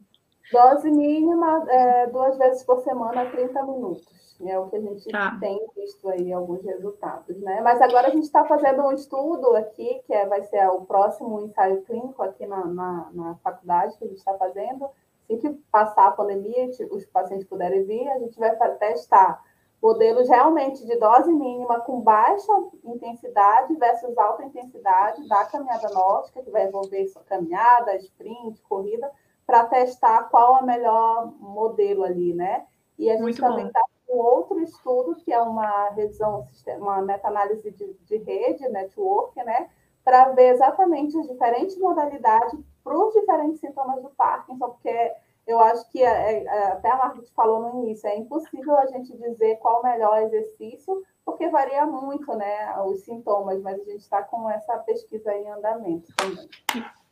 [0.51, 4.14] Dose mínima é, duas vezes por semana, 30 minutos.
[4.43, 5.37] É o que a gente tá.
[5.39, 7.61] tem visto aí alguns resultados, né?
[7.61, 11.41] Mas agora a gente está fazendo um estudo aqui, que é, vai ser o próximo
[11.41, 14.89] ensaio clínico aqui na, na, na faculdade que a gente está fazendo.
[15.23, 19.41] Assim que passar a pandemia, os pacientes puderem vir, a gente vai testar
[19.81, 22.51] modelos realmente de dose mínima com baixa
[22.83, 29.11] intensidade versus alta intensidade da caminhada nórdica, que vai envolver caminhada, sprint, corrida,
[29.45, 32.65] para testar qual é o melhor modelo ali, né?
[32.97, 33.81] E a gente Muito também está
[34.15, 36.47] com outro estudo, que é uma revisão,
[36.77, 39.69] uma meta-análise de, de rede, network, né?
[40.05, 45.11] Para ver exatamente as diferentes modalidades para os diferentes sintomas do Parkinson, porque
[45.45, 49.15] eu acho que é, é, até a Margit falou no início, é impossível a gente
[49.17, 54.23] dizer qual o melhor exercício, porque varia muito, né, os sintomas, mas a gente está
[54.23, 56.47] com essa pesquisa em andamento também.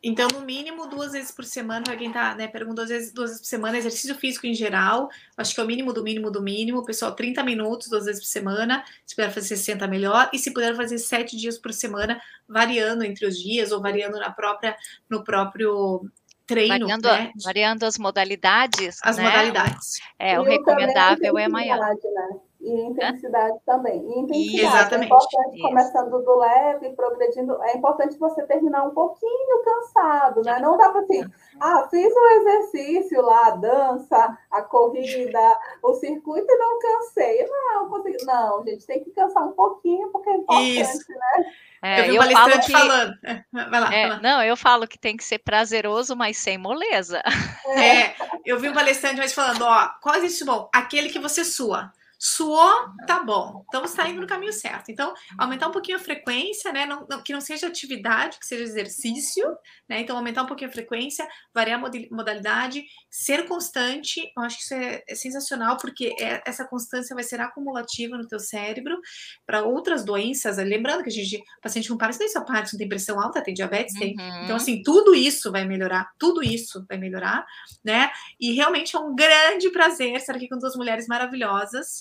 [0.06, 3.30] Então, no mínimo, duas vezes por semana, para quem está, né, pergunta duas vezes, duas
[3.30, 6.42] vezes por semana, exercício físico em geral, acho que é o mínimo do mínimo do
[6.42, 10.52] mínimo, pessoal, 30 minutos, duas vezes por semana, se puder fazer 60, melhor, e se
[10.52, 14.76] puder fazer sete dias por semana, variando entre os dias, ou variando na própria,
[15.08, 16.06] no próprio
[16.46, 17.32] treino, variando, né?
[17.42, 18.98] variando as modalidades.
[19.02, 19.22] As né?
[19.22, 20.00] modalidades.
[20.18, 21.78] É, o recomendável é maior.
[21.78, 22.40] Né?
[22.64, 24.00] E intensidade também.
[24.00, 24.76] E intensidade.
[24.76, 25.12] Exatamente.
[25.12, 25.68] É importante, Isso.
[25.68, 27.62] começando do leve, progredindo.
[27.62, 30.58] É importante você terminar um pouquinho cansado, né?
[30.60, 31.24] Não dá para assim,
[31.60, 37.46] ah, fiz o exercício lá, a dança, a corrida, o circuito e não cansei.
[37.46, 38.24] Não, consegui.
[38.24, 41.12] Não, gente, tem que cansar um pouquinho, porque é importante, Isso.
[41.12, 41.44] né?
[41.82, 43.14] É, eu vi um palestrante que, falando.
[43.52, 46.56] Vai lá, é, vai lá, Não, eu falo que tem que ser prazeroso, mas sem
[46.56, 47.22] moleza.
[47.66, 50.70] É, eu vi um palestrante mais falando, ó, qual existe bom?
[50.72, 51.92] Aquele que você sua.
[52.26, 53.66] Suou, tá bom.
[53.68, 54.90] Então está indo no caminho certo.
[54.90, 56.86] Então, aumentar um pouquinho a frequência, né?
[56.86, 59.46] Não, não, que não seja atividade, que seja exercício,
[59.86, 60.00] né?
[60.00, 64.32] Então, aumentar um pouquinho a frequência, variar a modalidade, ser constante.
[64.34, 68.26] Eu acho que isso é, é sensacional, porque é, essa constância vai ser acumulativa no
[68.26, 68.98] teu cérebro
[69.44, 70.56] para outras doenças.
[70.56, 73.94] Lembrando que a gente, paciente com Parkinson tem só Parkinson, tem pressão alta, tem diabetes,
[73.96, 74.00] uhum.
[74.00, 74.16] tem.
[74.44, 77.44] Então, assim, tudo isso vai melhorar, tudo isso vai melhorar,
[77.84, 78.10] né?
[78.40, 82.00] E realmente é um grande prazer estar aqui com duas mulheres maravilhosas.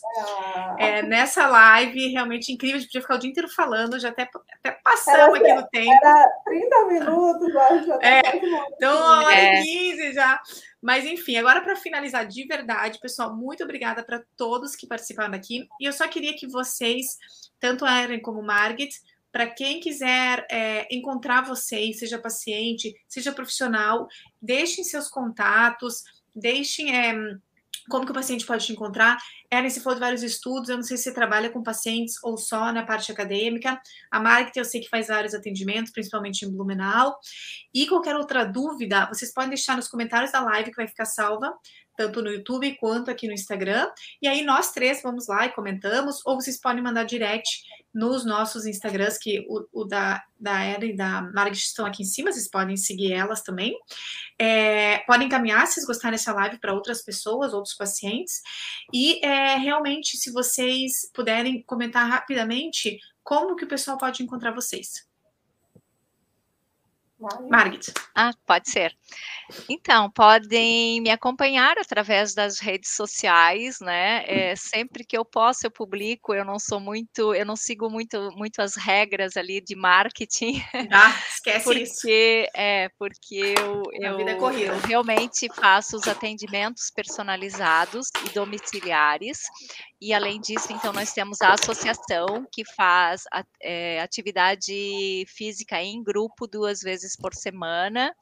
[0.77, 4.29] É, nessa live, realmente incrível, a gente podia ficar o dia inteiro falando, já até,
[4.59, 5.91] até passamos aqui no tempo.
[5.91, 8.21] Era 30 minutos, já tá é,
[8.73, 10.41] Então, uma hora e 15 já.
[10.81, 15.67] Mas, enfim, agora para finalizar de verdade, pessoal, muito obrigada para todos que participaram aqui.
[15.79, 17.17] E eu só queria que vocês,
[17.59, 24.07] tanto a Erin como Margit, para quem quiser é, encontrar vocês, seja paciente, seja profissional,
[24.39, 26.03] deixem seus contatos,
[26.35, 26.95] deixem.
[26.95, 27.13] É,
[27.89, 29.17] como que o paciente pode te encontrar?
[29.51, 32.37] Ellen, você falou de vários estudos, eu não sei se você trabalha com pacientes ou
[32.37, 33.79] só na parte acadêmica.
[34.11, 37.17] A Market, eu sei que faz vários atendimentos, principalmente em Blumenau.
[37.73, 41.53] E qualquer outra dúvida, vocês podem deixar nos comentários da live que vai ficar salva,
[41.95, 43.89] tanto no YouTube quanto aqui no Instagram.
[44.21, 47.63] E aí nós três vamos lá e comentamos, ou vocês podem mandar direct
[47.93, 52.05] nos nossos Instagrams, que o, o da, da Era e da Margit estão aqui em
[52.05, 53.77] cima, vocês podem seguir elas também.
[54.39, 58.41] É, podem encaminhar, se vocês gostarem dessa live, para outras pessoas, outros pacientes.
[58.91, 65.12] E é, realmente, se vocês puderem comentar rapidamente, como que o pessoal pode encontrar vocês?
[67.49, 67.93] Margit.
[68.15, 68.93] Ah, pode ser.
[69.69, 74.23] Então, podem me acompanhar através das redes sociais, né?
[74.27, 76.33] É, sempre que eu posso, eu publico.
[76.33, 80.63] Eu não sou muito, eu não sigo muito, muito as regras ali de marketing.
[80.91, 82.07] Ah, esquece porque, isso.
[82.55, 89.39] É, porque eu, eu, é eu realmente faço os atendimentos personalizados e domiciliares.
[90.03, 93.23] E além disso, então, nós temos a associação que faz
[93.61, 98.13] é, atividade física em grupo duas vezes por semana.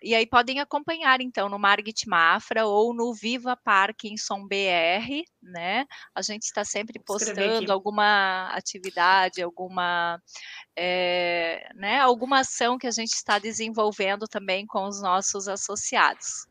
[0.00, 5.86] E aí podem acompanhar, então, no Margit Mafra ou no Viva Parkinson BR, né?
[6.14, 10.22] A gente está sempre postando alguma atividade, alguma,
[10.76, 16.46] é, né, alguma ação que a gente está desenvolvendo também com os nossos associados.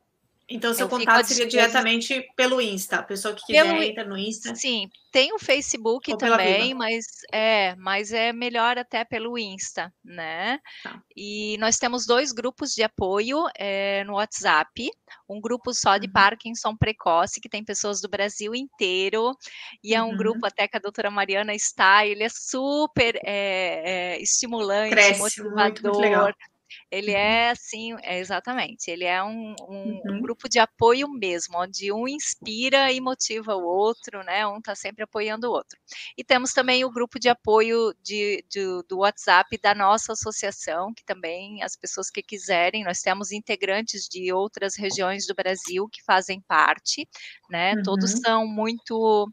[0.54, 2.98] Então, seu eu contato seria diretamente pelo Insta.
[2.98, 3.82] A pessoa que quiser pelo...
[3.82, 4.54] entra no Insta.
[4.54, 10.60] Sim, tem o Facebook também, mas é, mas é melhor até pelo Insta, né?
[10.84, 11.02] Tá.
[11.18, 14.92] E nós temos dois grupos de apoio é, no WhatsApp.
[15.28, 16.14] Um grupo só de uhum.
[16.14, 19.36] Parkinson precoce, que tem pessoas do Brasil inteiro,
[19.84, 20.18] e é um uhum.
[20.18, 25.56] grupo até que a doutora Mariana está, ele é super é, estimulante, Cresce, motivador.
[25.56, 26.53] Muito, muito
[26.92, 27.18] ele uhum.
[27.18, 30.02] é assim, é, exatamente, ele é um, um, uhum.
[30.12, 34.46] um, grupo de apoio mesmo, onde um inspira e motiva o outro, né?
[34.48, 35.80] Um está sempre apoiando o outro.
[36.18, 41.04] E temos também o grupo de apoio de, de, do WhatsApp da nossa associação, que
[41.04, 46.42] também as pessoas que quiserem, nós temos integrantes de outras regiões do Brasil que fazem
[46.42, 47.08] parte,
[47.50, 47.74] né?
[47.76, 47.84] Uhum.
[47.84, 49.28] Todos são muito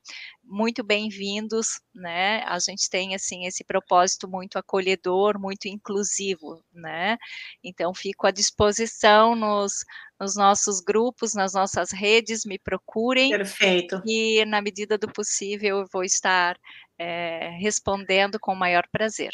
[0.50, 2.42] muito bem-vindos, né?
[2.42, 7.16] A gente tem assim esse propósito muito acolhedor, muito inclusivo, né?
[7.62, 9.84] Então fico à disposição nos,
[10.18, 13.30] nos nossos grupos, nas nossas redes, me procurem.
[13.30, 14.02] Perfeito.
[14.04, 16.58] E na medida do possível eu vou estar
[16.98, 19.30] é, respondendo com o maior prazer.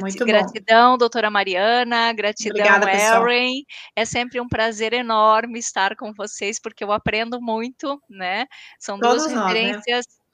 [0.00, 0.98] Muito gratidão, bom.
[0.98, 3.64] doutora Mariana, gratidão, Obrigada, Erin.
[3.94, 8.46] É sempre um prazer enorme estar com vocês, porque eu aprendo muito, né?
[8.78, 9.80] São Todos duas nós, né?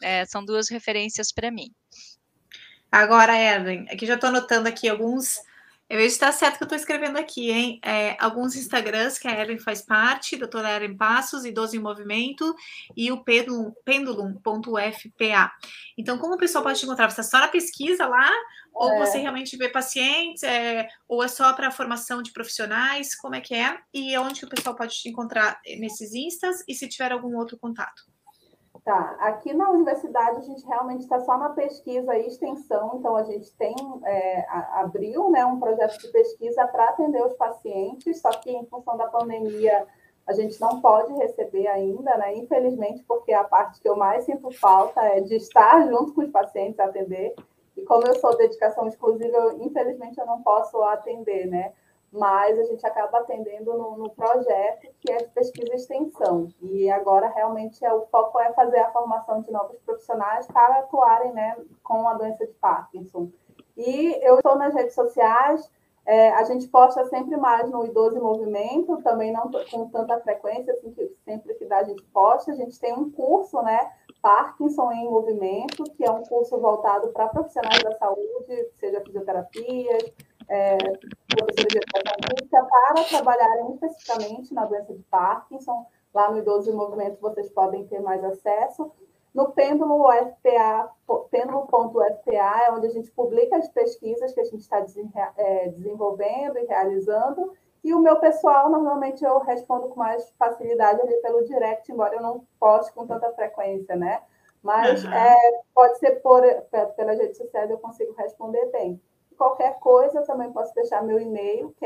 [0.05, 1.71] É, são duas referências para mim.
[2.93, 5.41] Agora, Erin, aqui já estou anotando aqui alguns
[5.89, 7.79] eu vejo se está certo que eu estou escrevendo aqui, hein?
[7.85, 12.55] É, alguns Instagrams que a Ellen faz parte, doutora Ellen Passos, Idoso em Movimento,
[12.97, 14.33] e o pendulum.fpa.
[15.99, 17.11] Então, como o pessoal pode te encontrar?
[17.11, 18.31] Você está só na pesquisa lá?
[18.73, 18.99] Ou é.
[19.01, 20.43] você realmente vê pacientes?
[20.43, 23.15] É, ou é só para formação de profissionais?
[23.15, 23.79] Como é que é?
[23.93, 26.65] E onde o pessoal pode te encontrar nesses Instas?
[26.67, 28.14] E se tiver algum outro contato?
[28.85, 33.23] Tá, aqui na universidade a gente realmente está só na pesquisa e extensão, então a
[33.23, 33.75] gente tem,
[34.05, 38.99] é, abriu né, um projeto de pesquisa para atender os pacientes, só que em função
[38.99, 39.87] da pandemia
[40.27, 42.37] a gente não pode receber ainda, né?
[42.37, 46.31] Infelizmente, porque a parte que eu mais sinto falta é de estar junto com os
[46.31, 47.35] pacientes atender.
[47.77, 51.73] E como eu sou dedicação exclusiva, eu, infelizmente eu não posso atender, né?
[52.15, 56.49] Mas a gente acaba atendendo no, no, projeto que é de pesquisa e extensão.
[56.63, 61.33] E agora realmente é, o foco é fazer a formação de novos profissionais para atuarem
[61.33, 63.29] né, com a doença de Parkinson.
[63.77, 65.69] E eu estou nas redes sociais,
[66.07, 70.73] é, a gente posta sempre mais no Idoso em Movimento, também não com tanta frequência,
[70.73, 72.53] assim, que sempre que dá a gente posta.
[72.53, 73.91] A gente tem um curso, né,
[74.23, 80.13] Parkinson em Movimento, que é um curso voltado para profissionais da saúde, seja fisioterapias,
[80.49, 85.87] é, professores de educação física para trabalharem especificamente na doença de Parkinson.
[86.13, 88.91] Lá no Idoso em Movimento vocês podem ter mais acesso.
[89.35, 90.91] No Pêndulo UFPA,
[91.29, 94.79] pêndulo.ufpa é onde a gente publica as pesquisas que a gente está
[95.37, 97.53] é, desenvolvendo e realizando.
[97.83, 102.23] E o meu pessoal, normalmente eu respondo com mais facilidade ali pelo direct, embora eu
[102.23, 104.23] não poste com tanta frequência, né?
[104.63, 105.13] Mas uhum.
[105.13, 105.37] é,
[105.75, 106.43] pode ser por,
[106.97, 108.99] pelas redes sociais eu consigo responder bem.
[109.37, 111.85] Qualquer coisa, eu também posso deixar meu e-mail, que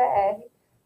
[0.00, 0.40] é.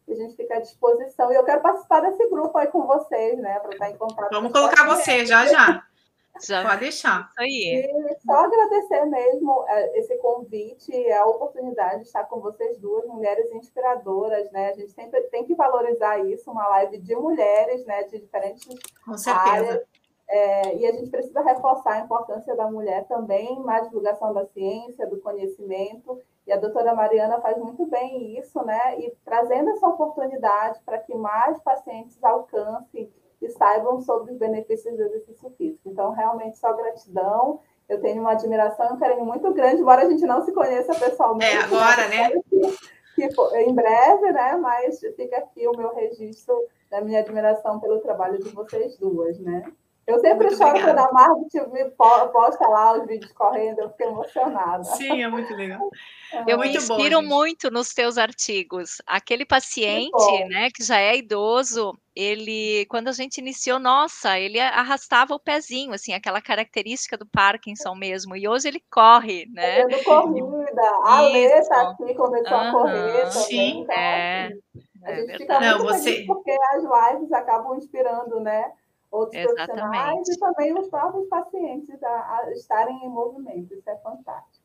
[0.07, 1.31] E a gente fica à disposição.
[1.31, 3.59] E eu quero participar desse grupo aí com vocês, né?
[3.59, 4.31] Para estar em contato.
[4.31, 5.83] Vamos colocar você já já.
[6.39, 6.63] Já.
[6.63, 7.27] Pode deixar.
[7.29, 7.85] Isso aí.
[7.85, 13.51] E só agradecer mesmo é, esse convite, a oportunidade de estar com vocês duas, mulheres
[13.51, 14.69] inspiradoras, né?
[14.69, 18.03] A gente sempre tem que valorizar isso, uma live de mulheres, né?
[18.03, 18.67] De diferentes
[19.05, 19.49] com certeza.
[19.49, 19.90] áreas.
[20.31, 25.05] É, e a gente precisa reforçar a importância da mulher também, mais divulgação da ciência,
[25.05, 26.21] do conhecimento.
[26.47, 28.97] E a doutora Mariana faz muito bem isso, né?
[29.01, 35.03] E trazendo essa oportunidade para que mais pacientes alcancem e saibam sobre os benefícios do
[35.03, 35.89] exercício físico.
[35.89, 37.59] Então, realmente, só gratidão.
[37.89, 40.93] Eu tenho uma admiração e um carinho muito grande, embora a gente não se conheça
[40.97, 41.57] pessoalmente.
[41.57, 42.29] É, agora, né?
[43.15, 44.55] Que, que, em breve, né?
[44.55, 46.55] Mas fica aqui o meu registro
[46.89, 49.61] da minha admiração pelo trabalho de vocês duas, né?
[50.07, 54.03] Eu sempre muito choro quando a Margot me posta lá os vídeos correndo, eu fico
[54.03, 54.83] emocionada.
[54.83, 55.89] Sim, é muito legal.
[56.33, 59.01] É eu muito me inspiro bom, muito nos teus artigos.
[59.05, 65.35] Aquele paciente, né, que já é idoso, ele, quando a gente iniciou, nossa, ele arrastava
[65.35, 69.83] o pezinho, assim, aquela característica do Parkinson mesmo, e hoje ele corre, né?
[69.83, 72.67] Fazendo corrida, a Lê tá aqui, começou uhum.
[72.67, 73.31] a correr também.
[73.31, 74.51] Sim, então, é.
[75.03, 76.23] A gente é fica muito Não, você...
[76.27, 78.71] porque as lives acabam inspirando, né?
[79.11, 79.67] Outros Exatamente.
[79.67, 83.73] profissionais e também os próprios pacientes a, a estarem em movimento.
[83.73, 84.61] Isso é fantástico.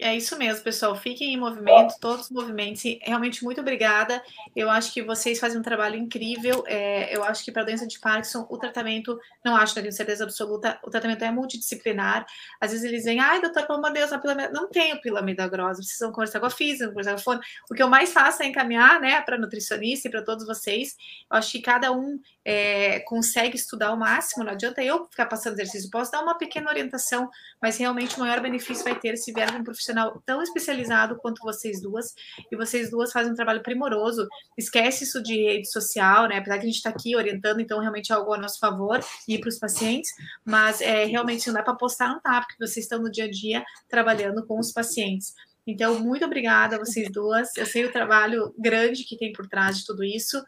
[0.00, 0.96] É isso mesmo, pessoal.
[0.96, 2.82] Fiquem em movimento, todos os movimentos.
[3.02, 4.22] Realmente, muito obrigada.
[4.56, 6.64] Eu acho que vocês fazem um trabalho incrível.
[6.66, 9.92] É, eu acho que para a doença de Parkinson, o tratamento, não acho, não tenho
[9.92, 12.24] certeza absoluta, o tratamento é multidisciplinar.
[12.58, 15.80] Às vezes eles dizem, ai, doutor, pelo amor de Deus, pílula não tenho pílula milagrosa,
[15.80, 17.40] precisam conversar com a física, conversar com a fone.
[17.70, 20.96] O que eu mais faço é encaminhar né, para nutricionista e para todos vocês.
[21.30, 25.54] Eu acho que cada um é, consegue estudar o máximo, não adianta eu ficar passando
[25.54, 27.28] exercício, posso dar uma pequena orientação,
[27.60, 31.80] mas realmente o maior benefício vai ter se vier um profissional tão especializado quanto vocês
[31.80, 32.14] duas,
[32.50, 34.26] e vocês duas fazem um trabalho primoroso,
[34.56, 38.12] esquece isso de rede social, né, apesar que a gente está aqui orientando, então realmente
[38.12, 40.10] é algo a nosso favor, e para os pacientes,
[40.44, 43.30] mas é, realmente não dá para postar, não tá, porque vocês estão no dia a
[43.30, 45.34] dia trabalhando com os pacientes.
[45.66, 47.56] Então, muito obrigada a vocês duas.
[47.56, 50.42] Eu sei o trabalho grande que tem por trás de tudo isso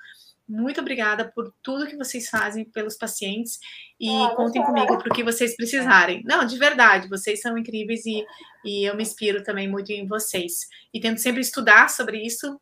[0.52, 3.58] muito obrigada por tudo que vocês fazem pelos pacientes
[3.98, 6.22] e contem comigo para o que vocês precisarem.
[6.26, 8.22] Não, de verdade, vocês são incríveis e,
[8.62, 10.68] e eu me inspiro também muito em vocês.
[10.92, 12.60] E tento sempre estudar sobre isso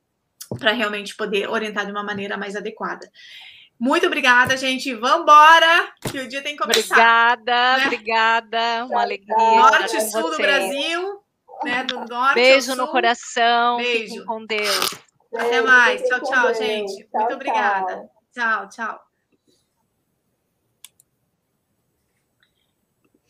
[0.57, 3.11] para realmente poder orientar de uma maneira mais adequada.
[3.79, 4.95] Muito obrigada, gente.
[4.95, 6.95] Vambora, que o dia tem que começar.
[7.35, 7.87] Obrigada, né?
[7.87, 8.85] obrigada.
[8.85, 9.37] Uma alegria.
[9.37, 11.21] Norte e sul do Brasil,
[11.65, 11.85] né?
[11.85, 12.35] Do norte.
[12.35, 13.79] Beijo no coração.
[13.79, 14.11] Beijo.
[14.11, 15.10] Fiquem com Deus.
[15.35, 16.02] Até mais.
[16.02, 16.93] Tchau, tchau, gente.
[17.09, 17.36] Tchau, Muito tchau.
[17.36, 18.11] obrigada.
[18.32, 19.10] Tchau, tchau.